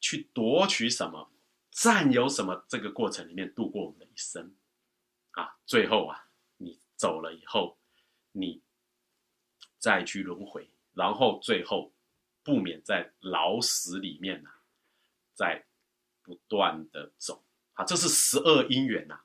[0.00, 1.30] 去夺取什么。
[1.70, 2.64] 占有什么？
[2.68, 4.54] 这个过程里面度过我们的一生，
[5.32, 7.78] 啊，最后啊，你走了以后，
[8.30, 8.62] 你
[9.78, 11.92] 再去轮回，然后最后
[12.44, 14.50] 不免在老死里面呐，
[15.34, 15.64] 在
[16.24, 19.20] 不断的走啊，这是十二因缘呐。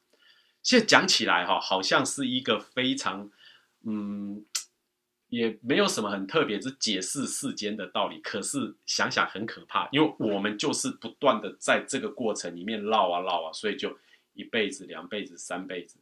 [0.61, 3.31] 现在讲起来哈，好像是一个非常
[3.85, 4.45] 嗯。
[5.31, 8.19] 也没有什么很特别，是解释世间的道理。
[8.21, 13.95] 可是想想很可怕，因为我们就是不断的在这个过程里面绕啊绕啊，所以就
[14.33, 15.99] 一辈子、两辈子、三辈子。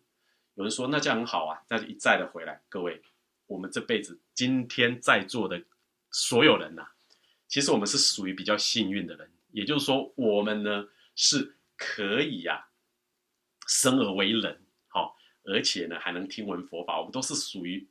[0.53, 2.61] 有人说那这样很好啊，那就一再的回来。
[2.69, 3.01] 各位，
[3.47, 5.61] 我们这辈子今天在座的
[6.09, 6.87] 所有人呐，
[7.49, 9.29] 其实我们是属于比较幸运的人。
[9.51, 12.67] 也就是说，我们呢是可以呀
[13.67, 17.87] 生而为人，好，而且呢还能听闻佛法，我们都是属于。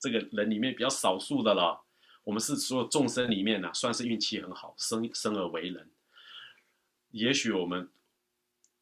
[0.00, 1.82] 这个人里面比较少数的了，
[2.24, 5.90] 我们是所有众生里面呢，算是运气很好，生生而为人。
[7.10, 7.88] 也许我们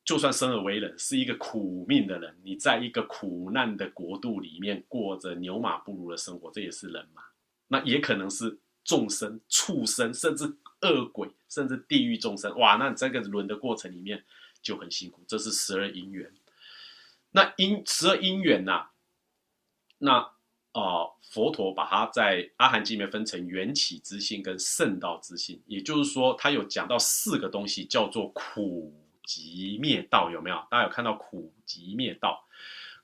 [0.04, 7.22] 就算生而为人，是一个苦命的人，你在一个苦难的国度里面过着牛马不如的生活，这也是人嘛？
[7.68, 10.52] 那也可能是众生、畜生，甚至
[10.82, 12.58] 恶鬼，甚至地狱众生。
[12.58, 14.22] 哇，那这个轮的过程里面
[14.62, 15.22] 就很辛苦。
[15.26, 16.30] 这是十二因缘。
[17.30, 18.88] 那因十二因缘呐，
[19.98, 20.30] 那。
[20.74, 28.90] 啊，佛陀把它在《阿含经》里面分成缘起之心跟圣道之心，也就是说，他有讲到四个东西，叫做苦
[29.26, 30.56] 集灭道，有没有？
[30.70, 32.48] 大家有看到苦集灭道？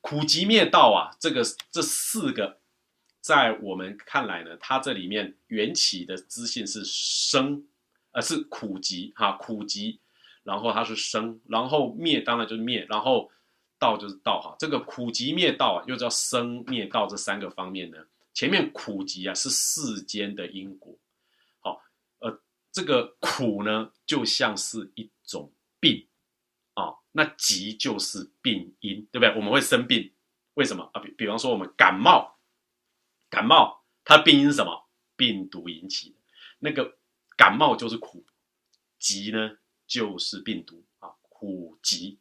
[0.00, 2.57] 苦集灭道啊，这个这四个，
[3.28, 7.62] 在我们看来呢，它这里面缘起的知性是生，
[8.12, 10.00] 呃，是苦集哈，苦集，
[10.44, 13.30] 然后它是生，然后灭当然就是灭，然后。
[13.80, 17.96] 道就是道哈，这个苦集灭道啊，又叫生灭道这三个方面呢。
[18.34, 20.98] 前面苦集啊是世间的因果，
[21.60, 21.80] 好，
[22.18, 22.40] 呃，
[22.72, 26.04] 这个苦呢就像是一种病
[26.74, 29.28] 啊，那集就是病因，对不对？
[29.36, 30.10] 我们会生病，
[30.54, 31.00] 为什么啊？
[31.00, 32.37] 比比方说我们感冒，
[33.30, 34.86] 感冒它病因是什么？
[35.16, 36.16] 病毒引起的，
[36.60, 36.96] 那个
[37.36, 38.24] 感冒就是苦，
[38.98, 42.18] 疾呢就是病毒啊，苦疾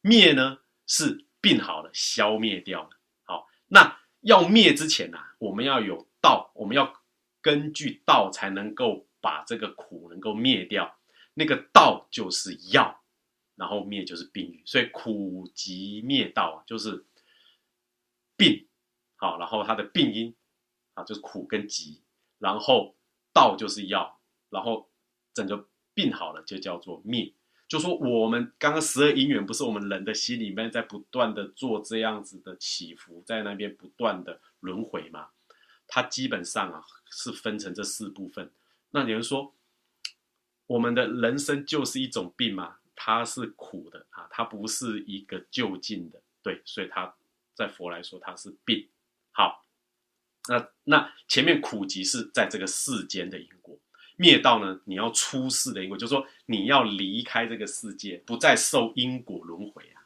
[0.00, 0.58] 灭呢？
[0.86, 2.90] 是病好了，消灭掉了。
[3.22, 7.00] 好，那要灭之前呢，我们要有道，我们要
[7.40, 10.98] 根据道才能够把这个苦能够灭掉。
[11.34, 13.04] 那个道就是药，
[13.54, 14.60] 然后灭就是病。
[14.66, 17.06] 所以苦疾灭道啊，就是
[18.36, 18.66] 病。
[19.14, 20.34] 好，然后它的病因
[21.04, 22.00] 就是苦跟集，
[22.38, 22.94] 然后
[23.32, 24.88] 道就是药，然后
[25.32, 27.32] 整个病好了就叫做灭。
[27.68, 35.28] 就说我们刚刚十二因缘，不是我们人的心里面在不断的做这样子的起伏，在那边不断的轮回嘛？
[35.86, 38.50] 它基本上啊是分成这四部分。
[38.90, 39.54] 那有人说，
[40.66, 42.78] 我们的人生就是一种病吗？
[42.96, 46.20] 它是苦的啊，它不是一个就近的。
[46.42, 47.14] 对，所以它
[47.54, 48.88] 在佛来说它是病。
[49.30, 49.64] 好，
[50.48, 53.78] 那那前面苦集是在这个世间的因果。
[54.16, 54.78] 灭道呢？
[54.84, 60.00] 你要出世的因果，就是说你要离开这个世界，不再受因果轮回啊！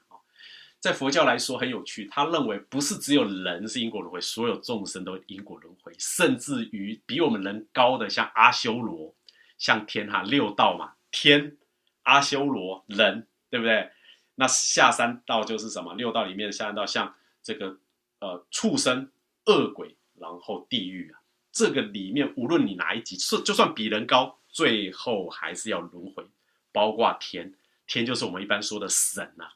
[0.78, 9.12] 在佛教来说很有趣，他认为不是只有人是因果轮回，所有众生都因果轮回，甚至于比我们人高的，像阿修罗，
[9.58, 11.56] 像天哈六道嘛，天、
[12.02, 13.90] 阿修罗、人，对不对？
[14.36, 15.94] 那下三道就是什么？
[15.94, 17.78] 六道里面下三道，像这个
[18.20, 19.10] 呃畜生、
[19.46, 21.20] 恶鬼，然后地狱啊。
[21.52, 26.26] 这个里面无论你哪一级，是就算比人高，最后还是要轮回。
[26.72, 27.54] 包括天，
[27.86, 29.48] 天就是我们一般说的神呐。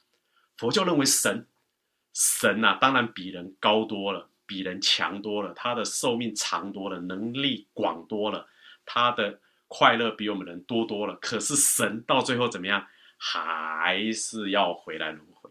[0.56, 1.46] 佛教认为神，
[2.14, 8.48] 神呐，当然比人高多了，比人强多了，他的寿命长多了，能力广多了，
[8.86, 11.16] 他的快乐比我们人多多了。
[11.16, 12.86] 可是神到最后怎么样？
[13.20, 15.50] 还是要回来轮回，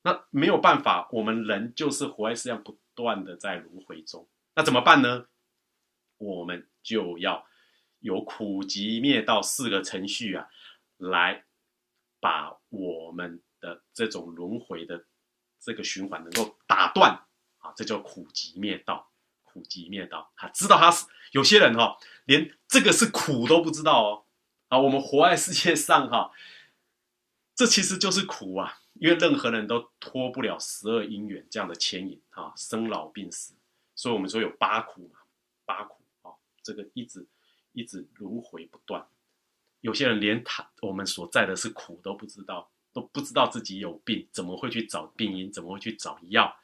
[0.00, 5.26] 那没有办法，我们人就是活在世上，不断的在轮回中，那怎么办呢？
[6.18, 7.46] 我们就要
[8.00, 10.48] 有苦集灭道四个程序啊，
[10.98, 11.44] 来
[12.20, 15.06] 把我们的这种轮回的
[15.58, 17.24] 这个循环能够打断
[17.58, 19.10] 啊，这叫苦集灭道，
[19.44, 24.24] 苦集灭道啊，知道他是有些人哈，连这个是苦都不知道哦，
[24.68, 26.32] 啊，我们活在世界上哈。
[27.54, 33.54] 这其实就是苦啊，因为任何人都脱不了十二因缘这样的牵引啊，生老病死，
[33.94, 35.20] 所以我们说有八苦嘛，
[35.64, 36.30] 八苦啊，
[36.62, 37.26] 这个一直
[37.72, 39.08] 一直轮回不断。
[39.80, 45.50] 有些人连他我们所在的是苦都不知道，都不知道自己有病，怎么会去找病因？
[45.50, 46.54] 怎么会去找药？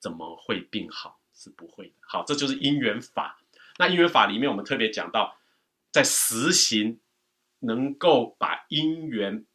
[0.00, 1.20] 怎么会病好？
[1.32, 1.94] 是不会的。
[2.00, 3.38] 好，这就是因缘法。
[3.78, 5.38] 那因缘法里面，我们特别讲到，
[5.92, 6.98] 在实行
[7.60, 9.46] 能够把因缘。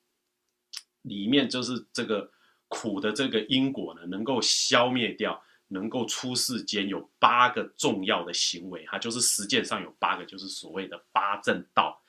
[1.04, 2.30] 里面就是这个
[2.68, 12.02] 苦的这个因果呢，能够消灭掉，能够出世间有八个重要的行为，哈，就是实践上有八个，就是所谓的八正道：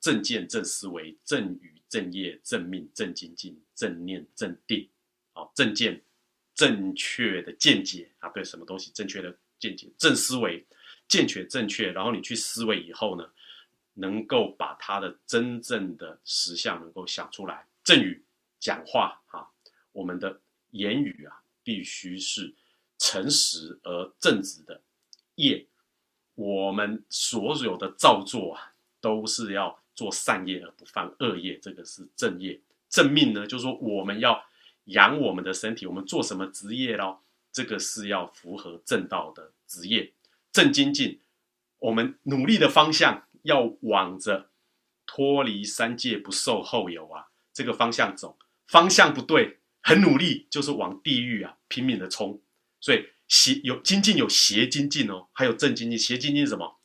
[0.00, 4.88] 正见、正思维、正语、正业、正命、正精进、正念、正定。
[5.32, 6.02] 好，正见，
[6.54, 10.64] 正确的见解啊，对什么东西正确的见解；正思维，
[11.08, 13.28] 见确正确，然后你去思维以后呢，
[13.94, 18.22] 能够把它的真正的实相能够想出来；正语。
[18.58, 19.50] 讲话哈，
[19.92, 20.40] 我们的
[20.70, 22.54] 言语啊，必须是
[22.98, 24.80] 诚实而正直的。
[25.36, 25.66] 业，
[26.34, 32.60] 我们所有的造作啊，都是要做善业而不犯恶业，这个是正业。
[32.88, 34.42] 正命呢，就是说我们要
[34.84, 37.22] 养我们的身体，我们做什么职业咯？
[37.52, 40.12] 这个是要符合正道的职业。
[40.52, 41.20] 正精进，
[41.78, 44.48] 我们努力的方向要往着
[45.04, 48.38] 脱离三界不受后有啊这个方向走。
[48.66, 52.40] 方向不对，很努力，就是往地狱啊拼命的冲。
[52.80, 55.98] 所以邪有精进，有邪精进哦，还有正精进。
[55.98, 56.78] 邪精进是什么？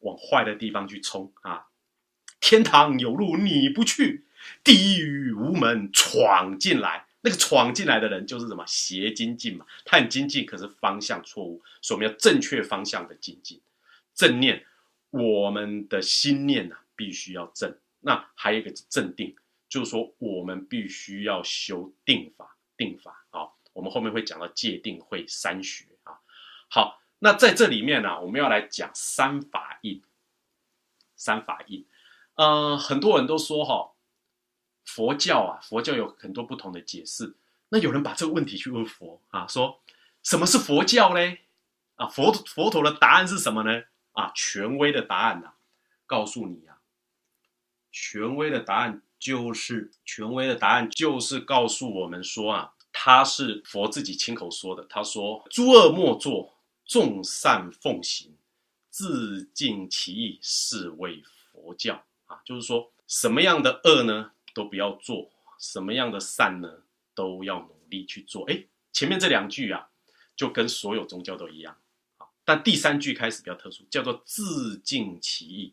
[0.00, 1.66] 往坏的地方去冲啊！
[2.38, 4.26] 天堂有路你不去，
[4.62, 7.06] 地狱无门闯进来。
[7.22, 8.62] 那个闯进来的人就是什么？
[8.66, 9.64] 邪精进嘛。
[9.86, 13.62] 他很精进，可是方向错误，所以我们要正确方向的精进。
[14.14, 14.66] 正念，
[15.08, 17.74] 我们的心念呐，必须要正。
[18.00, 19.34] 那还有一个是正定。
[19.74, 23.48] 就是说，我们必须要修定法，定法啊。
[23.72, 26.20] 我们后面会讲到戒定慧三学啊。
[26.70, 30.00] 好，那在这里面呢，我们要来讲三法印。
[31.16, 31.84] 三法印，
[32.36, 33.94] 呃，很多人都说哈，
[34.84, 37.34] 佛教啊，佛教有很多不同的解释。
[37.70, 39.82] 那有人把这个问题去问佛啊，说
[40.22, 41.40] 什么是佛教嘞？
[41.96, 43.82] 啊，佛佛陀的答案是什么呢？
[44.12, 45.54] 啊，权威的答案呐，
[46.06, 46.78] 告诉你啊，
[47.90, 49.02] 权威的答案。
[49.24, 54.84] 就是权威的答案，就是告诉我们说啊，他是佛自己亲口说的。
[54.84, 58.36] 他说：“诸恶莫作，众善奉行，
[58.90, 66.82] 自尽其意，是为佛教。”啊，就是说什么样的恶呢，都不要做；什么样的善呢，
[67.14, 68.44] 都要努力去做。
[68.50, 69.88] 哎，前面这两句啊，
[70.36, 71.74] 就跟所有宗教都一样
[72.18, 72.26] 啊。
[72.44, 75.72] 但第三句开始比较特殊，叫做“自尽其意”，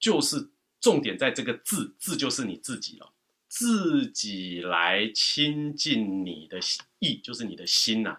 [0.00, 0.48] 就是。
[0.84, 3.10] 重点在这个自，自就是你自己了，
[3.48, 6.60] 自己来亲近你的
[6.98, 8.18] 意，就是你的心呐，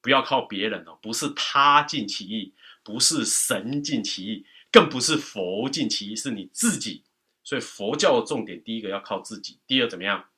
[0.00, 7.02] 不要靠别人哦，不是他尽其意，不是神尽其意，更不是佛尽其意，是你自己。
[7.42, 10.28] 所以佛教的重点，第一个要靠自己，第二怎么样？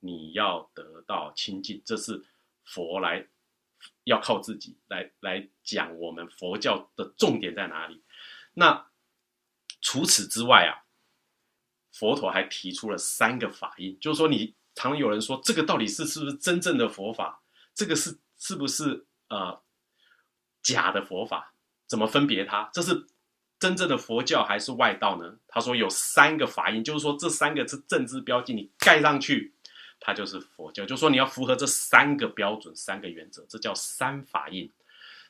[0.00, 2.26] 你要得到亲近，这是
[2.62, 3.26] 佛来
[4.04, 8.02] 要靠自己来来讲我们佛教的重点在哪里？
[8.52, 8.88] 那
[9.80, 10.84] 除此之外啊。
[11.98, 17.40] 佛陀还提出了三个法印，就是说，你常有人说这个到底是是不是真正的佛法？
[17.74, 19.58] 这个是是不是呃
[20.62, 21.54] 假的佛法？
[21.86, 22.68] 怎么分别它？
[22.72, 23.06] 这是
[23.58, 25.38] 真正的佛教还是外道呢？
[25.48, 29.54] 他说有三个法印，就是说这三个是正字标记，你盖上去，
[29.98, 30.84] 它就是佛教。
[30.84, 34.70] 就是说你要符合这三个标准、三个原则，这叫三法印。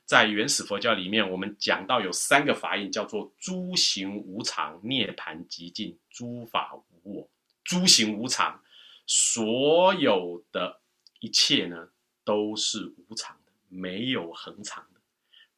[0.07, 7.29] 在原始佛教里面，我们讲到有三个法印，叫做诸行无常、涅盘极尽、诸法无我，
[7.65, 8.63] 诸行无常，
[9.05, 10.81] 所有的
[11.19, 11.89] 一切呢
[12.23, 15.01] 都是无常的，没有恒常的，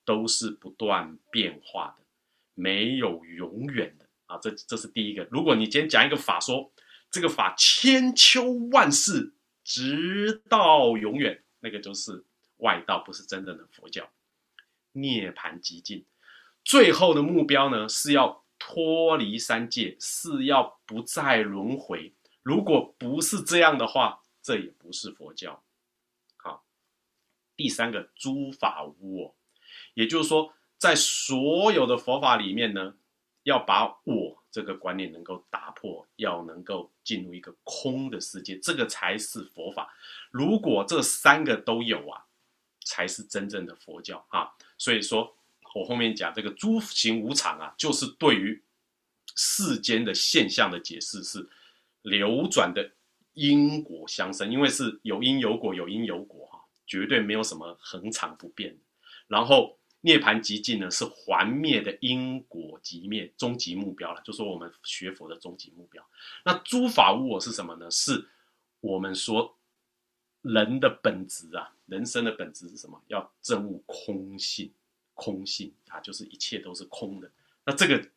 [0.07, 2.05] 都是不断变化的，
[2.55, 4.39] 没有永远的啊！
[4.39, 5.29] 这这是第一个。
[5.31, 6.73] 如果你今天讲一个法说，
[7.11, 12.25] 这个法千秋万世，直到永远，那个就是
[12.57, 14.09] 外道，不是真正的佛教。
[14.93, 16.05] 涅槃极尽，
[16.65, 22.13] 最后的目标呢是要脱离三界，是要不再轮回。
[22.43, 25.63] 如果不是这样的话，这也不是佛教。
[26.37, 26.65] 好，
[27.57, 29.37] 第三个，诸法无我，
[29.95, 32.95] 也就是说，在所有的佛法里面呢，
[33.43, 39.95] 要把我这个观念能够打破，要能够进入一个空的世界，这个才是佛法。
[40.31, 42.25] 如果这三个都有啊，
[42.89, 44.49] 才是真正的佛教啊。
[44.79, 45.37] 所以说，
[45.75, 48.63] 我后面讲这个诸行无常啊，就是对于
[49.37, 51.47] 世间的现象的解释是
[52.01, 52.91] 流转的
[53.35, 58.79] 因果相生，因为是有因有果，有因有果哈，绝对没有什么恒常不变。
[59.27, 66.03] 然后涅槃极尽呢，是环灭的因果极灭终极目标了，就说我们学佛的终极目标。
[66.47, 67.91] 那诸法无我是什么呢？
[67.91, 68.27] 是
[68.81, 69.59] 我们说
[70.41, 71.75] 人的本质啊。
[71.89, 73.03] 人生的本质是什么？
[73.09, 74.73] 要证悟空性，
[75.15, 77.31] 空性啊，就是一切都是空的。
[77.65, 78.11] 那这个，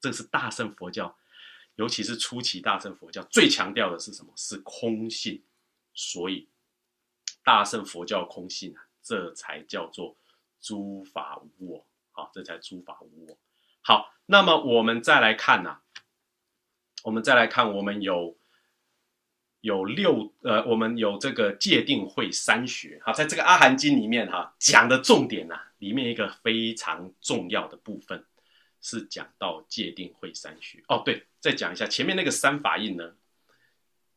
[0.00, 1.16] 这是大乘佛教，
[1.74, 4.32] 尤其是初期大乘佛教最强调的是什么？
[4.36, 5.42] 是空性。
[5.92, 6.48] 所以，
[7.42, 10.16] 大乘佛教空性啊，这才叫做
[10.60, 11.86] 诸法无我。
[12.12, 13.38] 好，这才诸法无我。
[13.82, 15.80] 好，那么我们再来看呐，
[17.02, 18.35] 我们再来看，我们有。
[19.66, 28.24] 有六呃，我们有这个界定会三学哈，在这个阿含经里面哈讲的重点呐，里面一个非常重要的部分
[28.80, 31.02] 是讲到界定会三学哦。
[31.04, 33.14] 对，再讲一下前面那个三法印呢，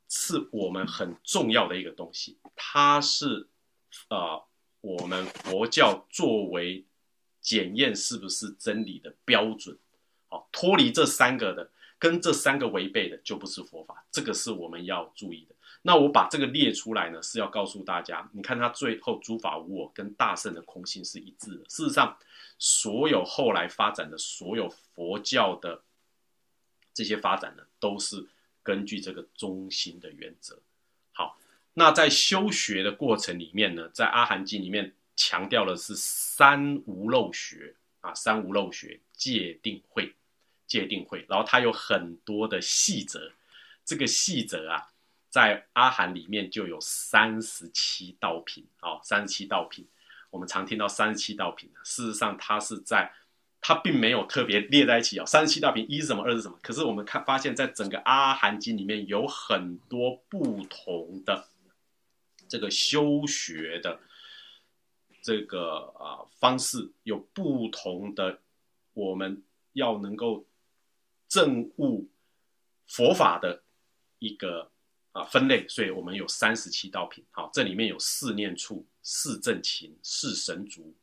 [0.07, 3.47] 是我们很重要的一个东西，它是
[4.09, 4.43] 呃
[4.81, 6.85] 我们佛教作为
[7.41, 9.75] 检验是不是真理的标准。
[10.27, 11.71] 好，脱离这三个的。
[11.99, 15.55] 跟这三个违背的就不是佛法，这个是我们要注意的。
[15.81, 21.63] 那我把这个列出来呢，是要告诉大家，你看他最后诸法无我跟大圣的空性是一致的。
[21.65, 22.17] 事实上，
[22.57, 25.81] 所有后来发展的所有佛教的
[26.93, 28.27] 这些发展呢，都是
[28.63, 30.61] 根据这个中心的原则。
[31.13, 31.37] 好，
[31.73, 40.13] 那在修学的过程里面呢，在阿含经里面强调的是三无漏学啊，三无漏学界定慧。
[40.69, 43.31] 界定会，然后它有很多的细则，
[43.83, 44.87] 这个细则啊，
[45.27, 49.87] 在阿含里面就有三十七道品，哦，三十七道品，
[50.29, 53.11] 我们常听到三十七道品，事实上它是在，
[53.59, 56.59] 它并没有特别列在一起哦，三十七道品一是什么，二是什么？
[56.61, 61.47] 可是我们看发现，在整个阿含经里面有很多不同的
[62.47, 63.99] 这个修学的
[65.23, 68.39] 这个啊方式，有不同的
[68.93, 69.41] 我们
[69.73, 70.45] 要能够。
[71.29, 72.09] 正悟
[72.87, 73.63] 佛法的
[74.17, 74.69] 一个
[75.11, 77.23] 啊分类，所以我们有三十七道品。
[77.31, 80.93] 好，这里面有四念处、四正勤、四神足、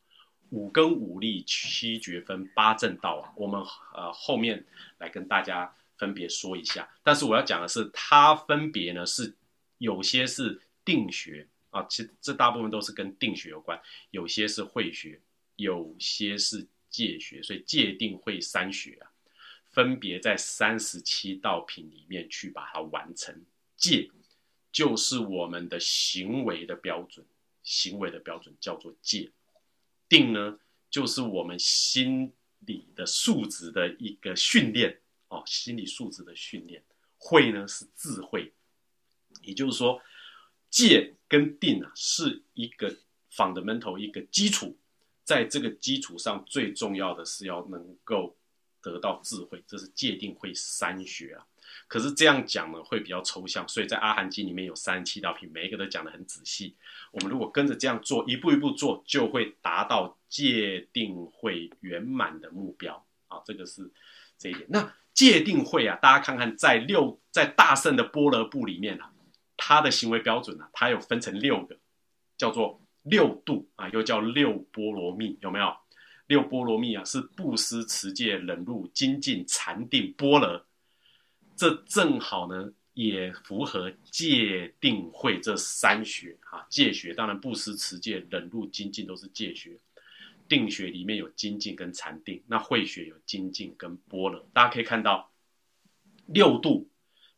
[0.50, 3.32] 五根五力、七觉分、八正道啊。
[3.36, 3.62] 我们
[3.94, 4.62] 呃后面
[4.98, 6.88] 来跟大家分别说一下。
[7.04, 9.32] 但是我要讲的是，它分别呢是
[9.78, 13.78] 有些是定学啊，其实这大部分都是跟定学有关；
[14.10, 15.20] 有些是会学，
[15.54, 19.10] 有些是戒学，所以戒定会三学啊。
[19.76, 23.44] 分别在三十七道品里面去把它完成。
[23.76, 24.10] 戒
[24.72, 27.26] 就是我们的行为的标准，
[27.62, 29.30] 行为的标准叫做戒。
[30.08, 30.58] 定呢，
[30.88, 34.98] 就是我们心理的素质的一个训练
[35.28, 36.82] 哦，心理素质的训练。
[37.18, 38.54] 慧呢是智慧，
[39.42, 40.00] 也就是说，
[40.70, 42.96] 戒跟定啊是一个
[43.30, 44.74] fundamental 一个基础，
[45.22, 48.34] 在这个基础上最重要的是要能够。
[48.82, 51.46] 得到智慧，这是界定会三学啊。
[51.88, 56.74] 可是这样讲呢，会比较抽象，所以在阿含经里面有三十七道品，每一个都讲得很仔细。
[57.10, 63.40] 我们如果跟着这样做，一步一步做，就会达到界定会圆满的目标啊。
[63.44, 63.90] 这个是
[64.38, 64.66] 这一点。
[64.68, 69.12] 那界定会啊，大家看看，在六在大圣的波罗部里面啊，
[69.56, 71.76] 它的行为标准呢，它有分成六个，
[72.36, 75.76] 叫做六度啊，又叫六波罗蜜，有没有？
[76.26, 80.64] 六波罗蜜啊，是布施、持戒、忍辱、精进、禅定、般若，
[81.56, 86.66] 这正好呢，也符合戒定慧这三学啊。
[86.68, 89.78] 戒学当然布施、持戒、忍辱、精进都是戒学，
[90.48, 94.48] 定学里面有精进跟禅定，那慧学有精进跟般若。
[94.52, 95.30] 大家可以看到，
[96.26, 96.88] 六度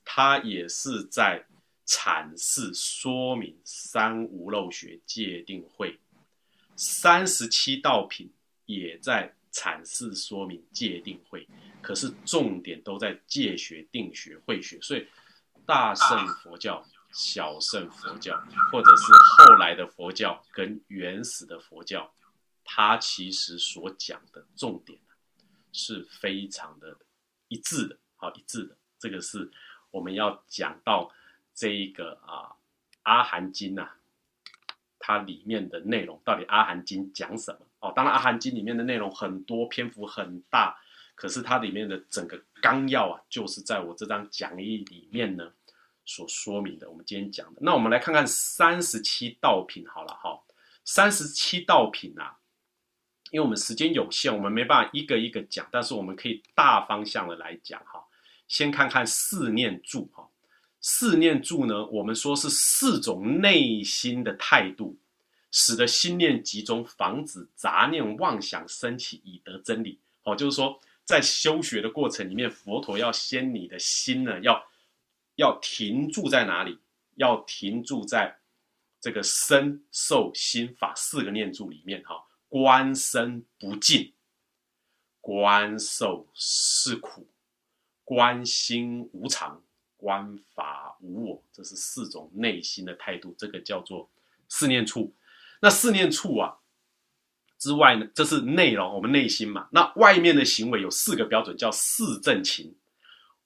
[0.04, 1.44] 它也是在
[1.86, 5.98] 阐释说明三无漏学戒定慧，
[6.74, 8.30] 三十七道品
[8.68, 11.48] 也在阐释说明界定会，
[11.80, 15.06] 可是重点都在戒学、定学、会学，所以
[15.66, 18.38] 大乘佛教、小乘佛教，
[18.70, 22.12] 或者是后来的佛教跟原始的佛教，
[22.62, 25.00] 它其实所讲的重点
[25.72, 26.98] 是非常的
[27.48, 29.50] 一致的，好一致的，这个是。
[29.90, 31.10] 我们要讲到
[31.54, 32.52] 这一个啊，
[33.04, 33.88] 《阿含经》呐，
[34.98, 37.66] 它里面的内容到底《阿含经》讲什么？
[37.80, 40.76] 哦，当然，《阿含经》里面的内容很多，篇幅很大，
[41.14, 45.52] 可是它里面的整个纲要啊，就是在我这张讲义里面呢
[46.04, 46.90] 所说明的。
[46.90, 50.40] 我们今天讲的，那我们来看看三十七道品好了哈。
[50.84, 52.38] 三十七道品啊，
[53.30, 58.02] 因为我们时间有限，我们没办法一个一个讲，但是我们可以大方向的来讲哈。
[58.48, 60.26] 先看看四念住哈，
[60.80, 64.96] 四念住呢，我们说是四种内心的态度，
[65.50, 69.98] 使得心念集中，防止杂念妄想升起，以得真理。
[70.22, 74.68] 好，就是说在修学的过程里面，佛陀要先你的心呢，要
[75.36, 76.78] 要停住在哪里？
[77.16, 78.38] 要停住在
[79.00, 84.12] 这个身受心法四个念住里面哈，观身不净，
[85.20, 87.26] 观受是苦。
[88.04, 89.62] 观心无常，
[89.96, 93.34] 观法无我，这是四种内心的态度。
[93.36, 94.08] 这个叫做
[94.48, 95.12] 四念处。
[95.60, 96.58] 那四念处啊
[97.58, 99.68] 之外呢，这是内容，我们内心嘛。
[99.72, 102.76] 那外面的行为有四个标准，叫四正勤。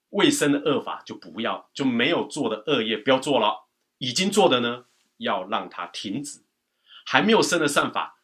[0.09, 3.67] 未生的恶法就不要，就没有做的恶业不要做了。
[3.97, 4.85] 已经做的呢，
[5.17, 6.39] 要让它停止。
[7.03, 8.19] 还没有生的善法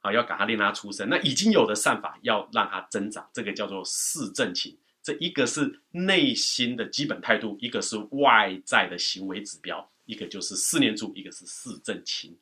[0.00, 1.08] 啊，要赶快令它出生。
[1.08, 4.78] 那已经有的善法要让它增长，这个叫做四正勤。
[5.02, 12.38] 这一个是内心的基本态度，一个是外在的行为指标，一个就是四念处，一个是四正勤。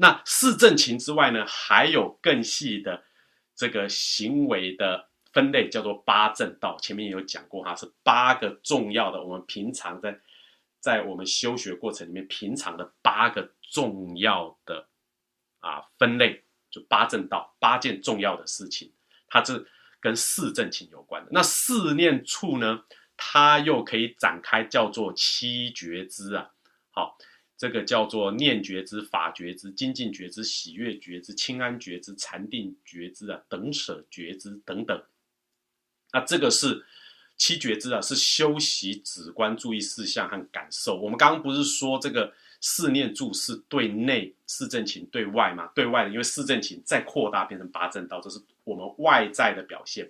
[0.00, 3.04] 那四正勤之外呢，还有更细的
[3.54, 6.78] 这个行为的分类，叫做八正道。
[6.78, 10.18] 前面也有讲过哈，是八个重要的，我们平常在
[10.80, 14.88] 在我们修学过程里面，平常的八个重要的
[15.60, 18.92] 啊分类，就八正道，八件重要的事情，
[19.28, 19.68] 它是。
[20.02, 22.84] 跟四正勤有关的那四念处呢，
[23.18, 26.52] 它又可以展开叫做七觉知啊。
[26.90, 27.18] 好，
[27.60, 34.98] 这个叫做念觉知、法觉知、精进觉知、喜悦觉知、清安觉知、禅定觉知啊，等舍觉知等等。
[36.10, 36.86] 那这个是
[37.36, 40.98] 七觉知啊，是修习止观注意事项和感受。
[40.98, 42.32] 我们刚刚不是说这个
[42.62, 45.66] 四念住是对内四正勤，对外嘛？
[45.74, 48.40] 对外的，因为四正勤再扩大变成八正道，这是。
[48.64, 50.08] 我们外在的表现，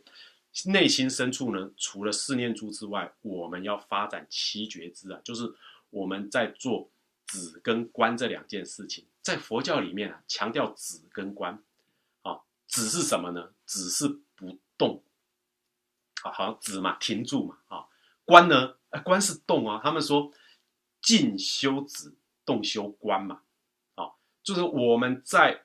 [0.66, 5.50] 内心深处呢，除了四念住之外，我们要发展七觉知啊，就是
[5.90, 6.88] 我们在做
[7.30, 9.06] 止跟观这两件事情。
[9.22, 11.62] 在佛教里面啊，强调止跟观。
[12.22, 13.52] 啊，止是什么呢？
[13.66, 15.02] 止是不动。
[16.22, 17.58] 啊，好止嘛，停住嘛。
[17.68, 17.86] 啊，
[18.24, 18.76] 观呢？
[18.90, 19.80] 哎，观是动啊。
[19.82, 20.32] 他们说
[21.00, 22.12] 静修止，
[22.44, 23.42] 动修观嘛。
[23.94, 24.10] 啊，
[24.42, 25.62] 就是我们在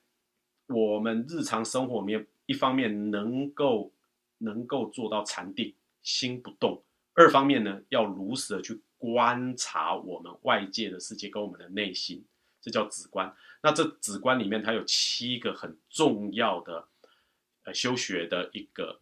[0.68, 2.28] 我们日常生活里面。
[2.47, 3.91] 一方面能够
[4.38, 6.84] 能够做到禅定，心不动；
[7.16, 12.26] 二方面呢，要如实的去观察我们外界的世界跟我们的内心，
[12.62, 13.36] 这叫止观。
[13.62, 16.88] 那这止观里面，它有七个很重要的
[17.64, 19.02] 呃修学的一个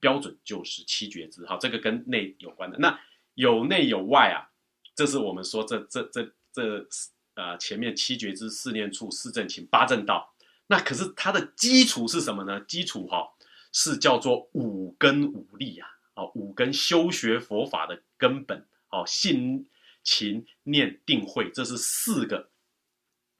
[0.00, 1.44] 标准，就是七觉知。
[1.46, 2.78] 好，这个跟内有关的。
[2.78, 3.00] 那
[3.34, 4.50] 有内有外啊，
[4.94, 6.86] 这是我们说这这这这
[7.34, 10.34] 呃前面七觉知、四念处、四正勤、八正道。
[10.66, 12.60] 那可是它的基础是什么呢？
[12.60, 13.26] 基础哈
[13.72, 19.68] 是叫做五根五力啊，哦，五根修学佛法的根本，哦，信、
[20.02, 22.50] 勤、念、定、慧，这是四个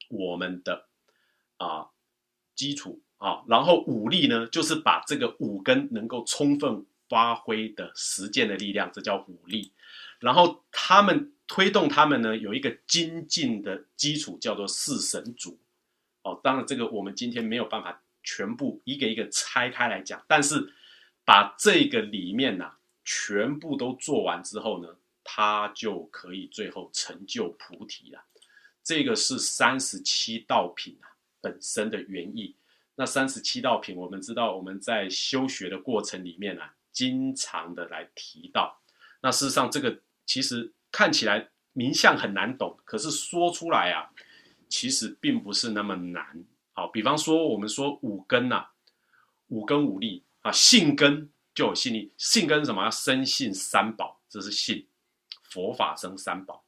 [0.08, 0.88] 我们的
[1.56, 1.88] 啊
[2.54, 3.44] 基础啊。
[3.48, 9.72] 然后五力呢，就是把这个五根能够充分发挥的实践的力量，这叫五力。
[10.20, 15.58] 然后他们推动他们呢，有一个精进的基础，叫做四神主。
[16.22, 20.74] 哦，当然，这个我们今天没有办法全部一个一个拆开来讲，但是
[21.24, 24.96] 把这个里面呐全部都做完之后呢，
[25.30, 28.24] 他就可以最后成就菩提了。
[28.82, 31.12] 这个是三十七道品啊
[31.42, 32.56] 本身的原意。
[32.94, 38.80] 那三十七道品，我们知道我们在修学的过程里面啊，经常的来提到。
[39.20, 44.10] 那事实上，这个其实看起来名相很难懂，可是说出来啊。
[44.70, 48.66] 其实并不是那么难，好，比方说我们说五根呐，
[49.48, 52.84] 五根五力啊，性根就有性力，性根是什么？
[52.84, 54.84] 要生性三宝，这是性；
[55.50, 56.64] 佛法僧三宝，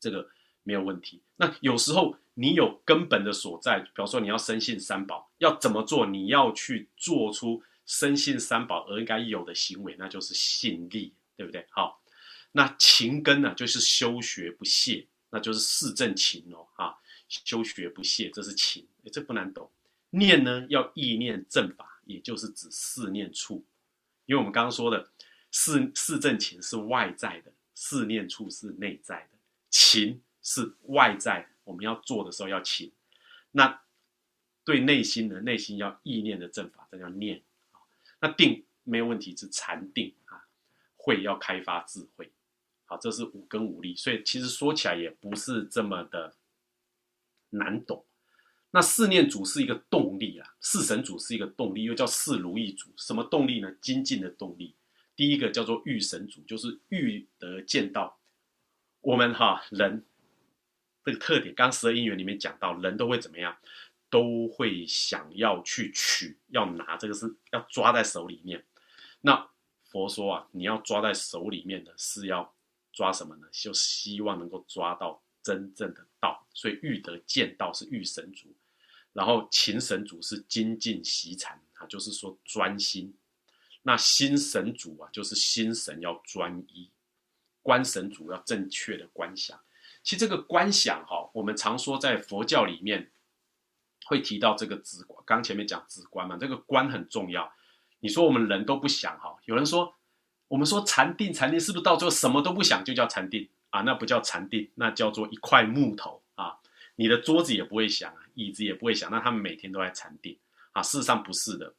[0.00, 0.28] 这个
[0.62, 1.22] 没有问题。
[1.36, 6.06] 那有时候你有根本的所在，比方说你要深信三宝，要怎么做？
[6.06, 11.66] 你要去做出深信三宝而应该有的行为，那就是信力，对不对？
[11.70, 12.02] 好，
[12.52, 16.96] 那勤根呢，就是修学不懈，那就是四正勤哦，啊，
[17.28, 19.70] 修学不懈，这是勤，这不难懂。
[20.10, 23.64] 念呢，要意念正法，也就是指四念处，
[24.24, 25.10] 因为我们刚刚说的
[25.50, 32.90] 四四正勤是外在的，四念处是内在的，勤是外在，我们要做的时候要勤。
[33.52, 33.82] 那
[34.64, 37.78] 对内心的内心要意念的正法，这叫念啊。
[38.18, 40.48] 那定没有问题，是禅定啊。
[40.96, 42.32] 慧要开发智慧，
[42.86, 46.34] 好，这是五根五力，所以其实说起来也不是这么的
[47.50, 48.04] 难懂。
[48.70, 52.90] 那四念祖是一个动力啊，四神主是一个动力，又叫四如意主。
[52.96, 53.70] 什么动力呢？
[53.80, 54.74] 精进的动力。
[55.16, 58.20] 第一个叫做欲神主，就是欲得见到
[59.00, 60.04] 我们哈人
[61.02, 61.54] 这个特点。
[61.54, 63.56] 刚十二因缘里面讲到，人都会怎么样？
[64.08, 68.64] 都会想要去取，要拿，这个是要抓在手里面。
[69.20, 69.50] 那
[69.82, 72.54] 佛说啊，你要抓在手里面的是要
[72.92, 73.48] 抓什么呢？
[73.50, 76.46] 就希望能够抓到真正的道。
[76.54, 78.54] 所以欲得见道是欲神主。
[79.12, 83.12] 然后勤神主是精进习禅啊，就是说专心。
[83.86, 86.90] 那心神主啊，就是心神要专一。
[87.62, 89.58] 观神主要正确的观想。
[90.02, 93.12] 其实这个观想哈，我们常说在佛教里面
[94.06, 95.22] 会提到这个止观。
[95.24, 97.52] 刚前面讲止观嘛，这个观很重要。
[98.00, 99.94] 你说我们人都不想哈，有人说
[100.48, 103.82] 我们说禅定，禅定是不是到最后什么都不想就叫禅定啊？
[103.82, 106.58] 那不叫禅定，那叫做一块木头啊。
[106.96, 108.12] 你的桌子也不会响。
[108.34, 110.36] 椅子也不会想，那他们每天都在禅定
[110.72, 110.82] 啊。
[110.82, 111.72] 事实上不是的，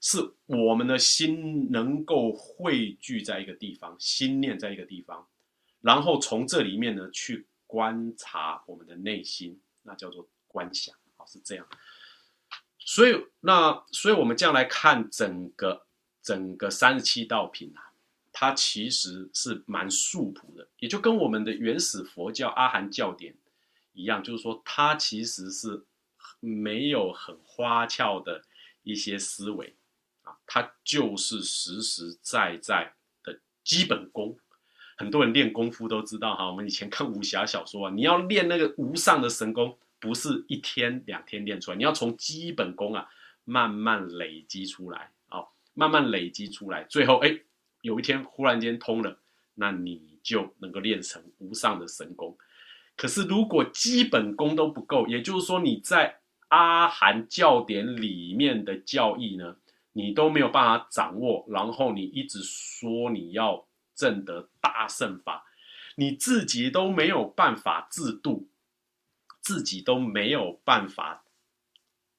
[0.00, 5.26] 是我们的心能够汇聚在一个地方，心念在一个地方，
[5.80, 11.66] 然后从这里面呢去观察我们的内心，那叫做观想啊，是这样。
[12.78, 15.86] 所以那所以我们这样来看整个
[16.22, 17.92] 整个三十七道品啊，
[18.32, 23.34] 它其实是蛮素朴的，也就跟我们的原始佛教阿含教典
[23.92, 25.84] 一样，就是说它其实是。
[26.42, 28.42] 没有很花俏的
[28.82, 29.74] 一些思维
[30.46, 34.38] 它就是实实在在的基本功。
[34.96, 43.08] 很多人练功夫都知道哈，我们以前看武侠小说啊，你要练那个无上的神功，不是一天两天练出来，你要从基本功啊
[43.44, 47.40] 慢慢累积出来啊，慢慢累积出来，最后哎，
[47.80, 49.18] 有一天忽然间通了，
[49.54, 52.36] 那你就能够练成无上的神功。
[52.94, 59.56] 可是如果基本功都不够，也就是说你在阿含教典里面的教义呢，
[59.92, 65.44] 你都没有办法掌握，然后你一直说你要证得大圣法，
[65.96, 68.48] 你自己都没有办法自度，
[69.40, 71.24] 自己都没有办法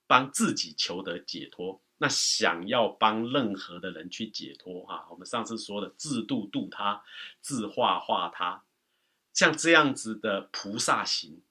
[0.07, 7.03] 帮自己求得解脱，那想要帮任何的人去解脱啊，我们上次说的自度度他，
[7.39, 8.63] 自化化他，
[9.33, 11.41] 像这样子的菩萨行，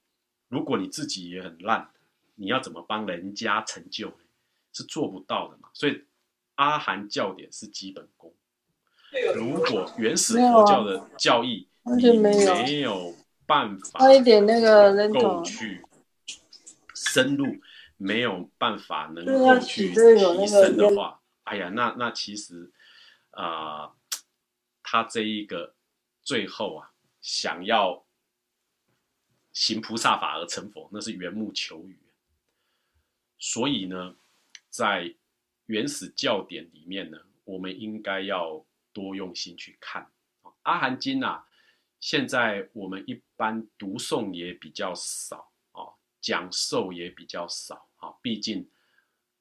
[0.49, 1.91] 如果你自己也很烂。
[2.37, 4.19] 你要怎么帮人家成就？
[4.73, 5.69] 是做不到的嘛。
[5.75, 6.07] 所以
[6.61, 8.35] 阿含教典是基本功。
[9.35, 11.67] 如果原始佛教的教义
[11.99, 15.83] 你没有办法一点那个能够去
[16.95, 17.47] 深入，
[17.97, 19.95] 没有办法能够去提
[20.47, 22.71] 升的话，哎呀，那那其实
[23.31, 23.93] 啊，
[24.83, 25.75] 他这一个
[26.23, 26.93] 最后啊，
[27.23, 28.05] 想要
[29.55, 31.99] 行菩萨法而成佛，那是缘木求鱼。
[33.39, 34.15] 所以呢，
[34.69, 35.15] 在
[35.71, 40.03] 原始教典里面呢，我们应该要多用心去看
[40.63, 41.47] 《阿含经》啊。
[42.01, 48.11] 现在我们一般读诵也比较少啊，讲授也比较少啊。
[48.21, 48.69] 毕竟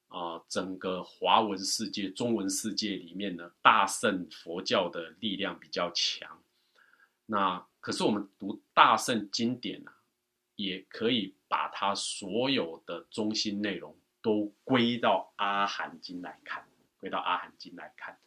[0.06, 6.40] 啊，整个华文世界、中文世界里面呢，大圣佛教的力量比较强。
[7.26, 9.92] 那可是我们读大圣经典啊，
[10.54, 11.34] 也可以。
[11.50, 13.92] 把它所有的中心内容
[14.22, 16.66] 都归到《阿含经》来看，
[16.98, 18.18] 归到《阿含经》来看。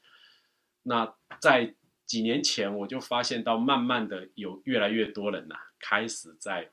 [0.84, 1.76] 那在
[2.06, 6.72] 几年前，我就发现到，慢慢的有越来越多人呐，开始在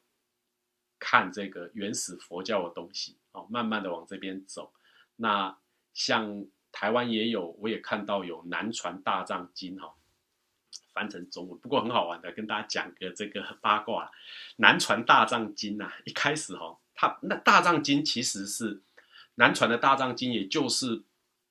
[0.98, 4.72] 看这个原始佛教的东西，哦，慢慢的往这边走。
[5.16, 5.58] 那
[5.94, 9.94] 像台湾也有，我也看到有南传大藏经，哈。
[10.92, 14.10] 翻成中文，不过很好玩的，跟大家讲个这个八卦。
[14.56, 18.82] 南传大藏经呐，一开始哈，它那大藏经其实是
[19.40, 21.02] 南传的大藏经，也就是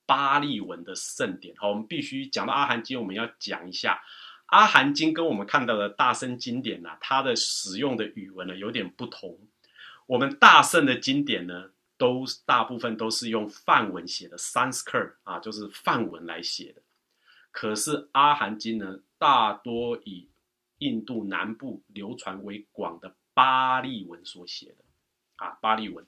[0.05, 1.55] 巴利文的圣典。
[1.57, 3.99] 好，我们必须讲到阿含经，我们要讲一下
[4.45, 9.39] 阿含经跟我们看到的大圣经典呢，它的使用的语文呢有点不同。
[10.05, 16.83] 我们大圣的经典呢，都大部分都是用梵文写的，Sanskrit 啊，就是梵文来写的。
[17.49, 20.29] 可是阿含经呢，大多以
[20.77, 24.85] 印度南部流传为广的巴利文所写的
[25.37, 26.05] 啊，巴利文。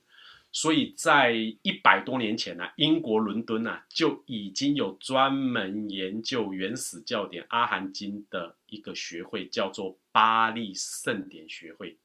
[0.54, 1.32] 所以在
[1.62, 11.98] 一百多年前呢，英国伦敦呢就已经有专门研究原始教典《阿含经》的一个学会，叫做巴利圣典学会。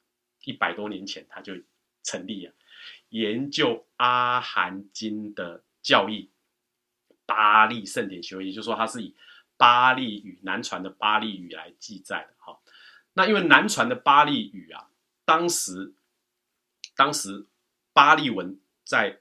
[0.45, 1.55] 一百多年前它就
[2.05, 2.53] 成立了，
[3.09, 6.31] 研究《阿含经》的教义。
[7.27, 9.13] 巴利圣典学会，也就是说，它是以
[9.57, 12.37] 巴利语南传的巴利语来记载的。
[12.39, 12.57] 哈，
[13.15, 14.89] 那因为南传的巴利语啊，
[15.25, 15.95] 当时，
[16.95, 17.45] 当时。
[17.97, 19.21] 巴利文在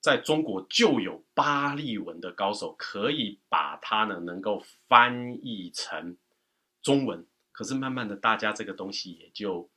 [0.00, 6.16] 在中国就有巴利文的高手，可以把它呢能够翻译成
[6.82, 7.24] 中文。
[7.52, 9.70] 可是慢慢的，大家这个东西也就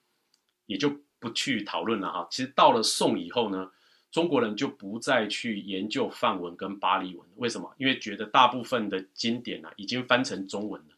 [0.66, 2.28] 也就不去讨论了哈。
[2.32, 3.72] 其实到了宋以后呢，
[4.10, 7.30] 中国人就不再去研究梵文跟巴利文。
[7.36, 7.72] 为什么？
[7.78, 10.96] 因为觉得大部分的经典啊已经翻成中文了，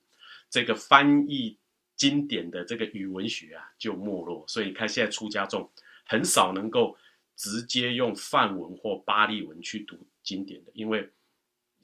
[0.50, 1.58] 这个翻译
[1.98, 4.46] 经典的这个语文学啊就没落。
[4.48, 5.70] 所以你看现在出家众。
[6.06, 6.98] 很少能够
[7.36, 11.12] 直接用梵文或巴利文去读经典的，因为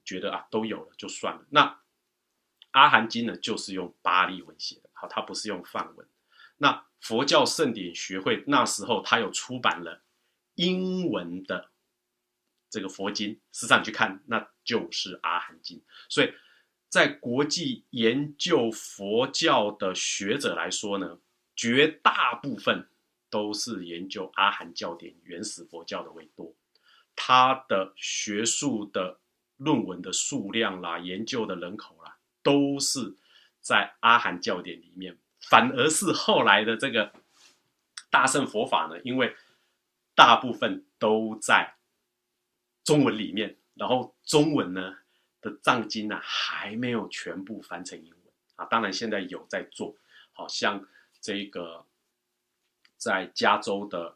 [0.06, 1.46] 觉得啊都有了就算了。
[1.50, 1.80] 那
[2.72, 6.08] 阿含经呢，就是用巴利文写的，好，它不是用梵文。
[6.58, 10.04] 那佛教圣典学会那时候，它有出版了
[10.56, 11.72] 英文的
[12.70, 15.82] 这个佛经，实际上你去看，那就是阿含经。
[16.08, 16.32] 所以
[16.88, 21.20] 在国际研究佛教的学者来说呢，
[21.56, 22.88] 绝大部分。
[23.32, 26.54] 都是研究阿含教典、原始佛教的为多，
[27.16, 29.20] 他的学术的
[29.56, 33.16] 论文的数量啦、研究的人口啦，都是
[33.62, 35.18] 在阿含教典里面。
[35.40, 37.14] 反而是后来的这个
[38.10, 39.34] 大乘佛法呢，因为
[40.14, 41.78] 大部分都在
[42.84, 44.98] 中文里面，然后中文呢
[45.40, 48.66] 的藏经呢还没有全部翻成英文啊。
[48.66, 49.96] 当然现在有在做，
[50.34, 50.86] 好像
[51.22, 51.86] 这个。
[53.02, 54.16] 在加州的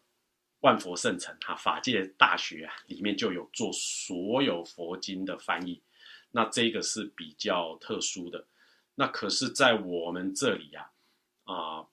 [0.60, 5.82] 万佛圣城哈法界大学啊，里面就有做所有佛经的翻译，
[6.30, 8.46] 那这个是比较特殊的。
[8.94, 10.92] 那可是，在我们这里呀，
[11.46, 11.88] 啊，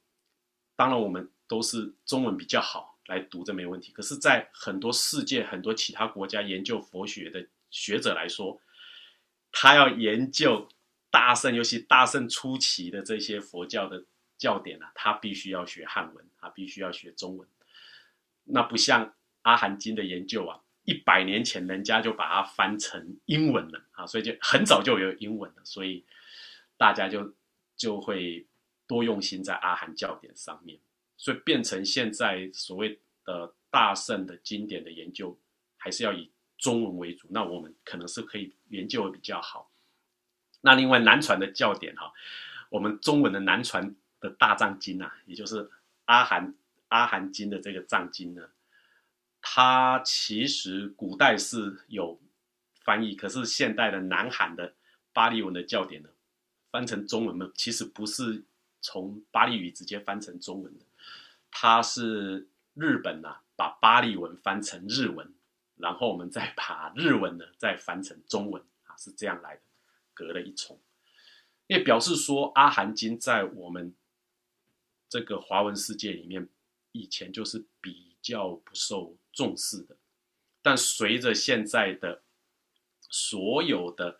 [0.76, 3.90] 当然我们都是中文比较好来读，这没问题。
[3.92, 8.60] 可是，在很多世界很多其他国家研究佛学的学者来说，
[9.50, 10.68] 他要研究
[11.10, 14.04] 大圣，尤其大圣初期的这些佛教的。
[14.42, 17.48] 教典啊，他必须要学汉文，他必须要学中文。
[18.42, 26.04] 那不像阿含经的研究啊，一百年前人家就把它翻成英文了啊，所以就很早就有英文了，所以
[26.76, 27.32] 大家就
[27.76, 28.44] 就会
[28.88, 30.76] 多用心在阿含教典上面，
[31.16, 35.38] 所以变成现在所谓的大圣的经典的研究，
[35.76, 37.28] 还是要以中文为主。
[37.30, 39.70] 那我们可能是可以研究的比较好。
[40.62, 42.12] 那另外南传的教典哈，
[42.70, 43.94] 我们中文的南传。
[44.22, 45.68] 的大藏经啊，也就是
[46.04, 46.54] 阿含
[46.88, 48.48] 阿含经的这个藏经呢，
[49.40, 52.20] 它其实古代是有
[52.84, 54.74] 翻译，可是现代的南韩的
[55.12, 56.08] 巴利文的教典呢，
[56.70, 58.44] 翻成中文呢，其实不是
[58.80, 60.84] 从巴利语直接翻成中文的，
[61.50, 65.34] 它是日本呐把巴利文翻成日文，
[65.76, 69.62] 然后我们再把日文呢再翻成中文啊，是这样来的，
[70.14, 70.78] 隔了一重，
[71.66, 73.92] 也表示说阿含经在我们。
[75.12, 76.48] 这个华文世界里面，
[76.92, 79.94] 以前就是比较不受重视的，
[80.62, 82.22] 但随着现在的
[83.10, 84.18] 所有的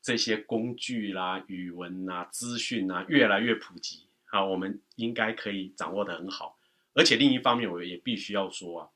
[0.00, 6.58] 这些工具啦、语文啊、资讯啊越来越普及啊，我们应该可以掌握的很好。
[6.94, 8.88] 而且另一方面，我也必须要说啊，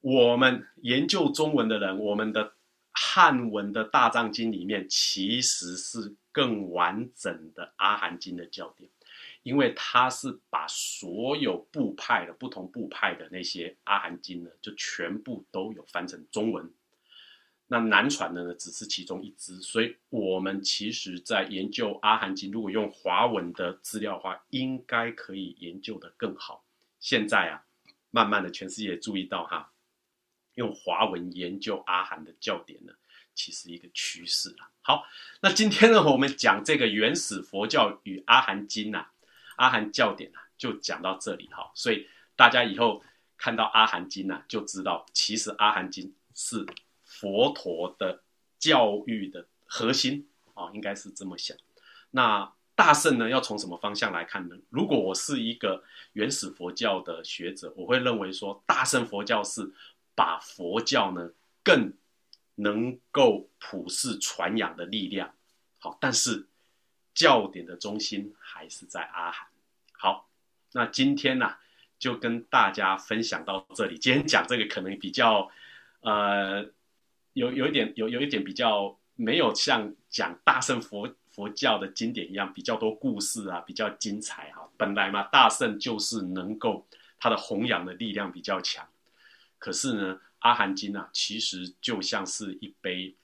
[0.00, 2.54] 我们研究中文的人，我们的
[2.90, 8.90] 汉文的大藏经里面其实是更完整的阿含经的教典。
[9.48, 16.70] 因为他是把所有部派的不同部派的那些阿含经呢，就全部都有翻成中文。
[17.66, 19.58] 那南传的呢，只是其中一支。
[19.62, 26.62] 所以，我们其实在研究阿含经，如果用华文的资料的话，应该可以研究的更好。
[27.00, 27.64] 现在啊，
[28.10, 29.72] 慢慢的全世界注意到哈，
[30.56, 32.92] 用华文研究阿含的教典呢，
[33.34, 34.68] 其实一个趋势了。
[34.82, 35.06] 好，
[35.40, 39.08] 那今天呢，我们讲这个原始佛教与阿含经呐。
[39.58, 43.02] 阿含教典啊，就讲到这里哈，所以大家以后
[43.36, 46.64] 看到阿含经啊，就知道其实阿含经是
[47.04, 48.22] 佛陀的
[48.58, 51.56] 教育的核心啊，应该是这么想。
[52.10, 54.56] 那大圣呢，要从什么方向来看呢？
[54.70, 55.82] 如果我是一个
[56.12, 59.72] 原始佛教的学者，我会认为说，大乘佛教是
[60.14, 61.32] 把佛教呢
[61.64, 61.92] 更
[62.54, 65.34] 能够普世传扬的力量。
[65.80, 66.46] 好，但是
[67.14, 69.47] 教典的中心还是在阿含。
[69.98, 70.30] 好，
[70.72, 71.56] 那今天呢，
[71.98, 73.98] 就跟大家分享到这里。
[73.98, 75.50] 今天讲这个可能比较，
[76.00, 76.64] 呃，
[77.34, 81.14] 有有一点有有一点比较没有像讲大乘佛。
[81.30, 84.68] 佛教的经典一样，比较多故事啊，比较精彩哈。
[84.76, 86.84] 本来嘛，大圣就是能够
[87.20, 88.84] 它的弘扬的力量比较强。
[89.56, 93.14] 可是呢，《阿含经》啊，其实就像是一杯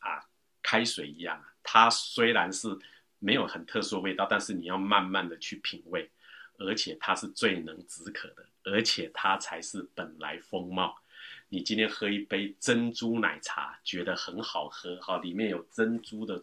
[0.00, 0.28] 啊
[0.62, 1.42] 开水一样。
[1.62, 2.78] 它虽然是
[3.22, 6.10] 没有很特殊的味道，但是你要慢慢的去品味，
[6.58, 10.98] 而且它是最能止渴的，而且它才是本来风貌。
[11.48, 16.40] 你今天喝一杯珍珠奶茶，觉得很好喝哈，里面有珍珠的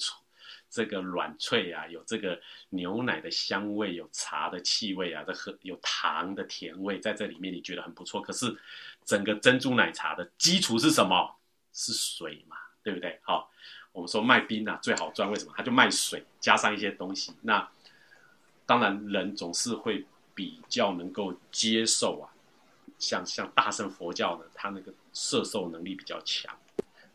[0.69, 8.21] 这个软脆啊，有这个牛奶的香味，有茶的气味啊，这喝有糖的甜味，在这里面你觉得很不错。
[8.21, 8.55] 可是
[9.03, 11.35] 整个珍珠奶茶的基础是什么？
[11.71, 13.19] 是水嘛，对不对？
[13.23, 13.49] 好，
[13.91, 15.53] 我们说卖冰啊最好赚，为什么？
[15.55, 17.33] 他就卖水，加上一些东西。
[17.41, 17.67] 那
[18.65, 22.29] 当然人总是会比较能够接受啊，
[22.97, 26.55] 像像大乘佛教呢，它那个摄受能力比较强，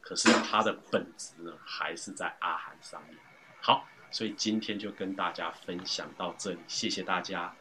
[0.01, 3.17] 可是它的本质呢，还是在阿含上面。
[3.61, 7.55] 好，所以今天就跟大家分享到这里，谢谢大家。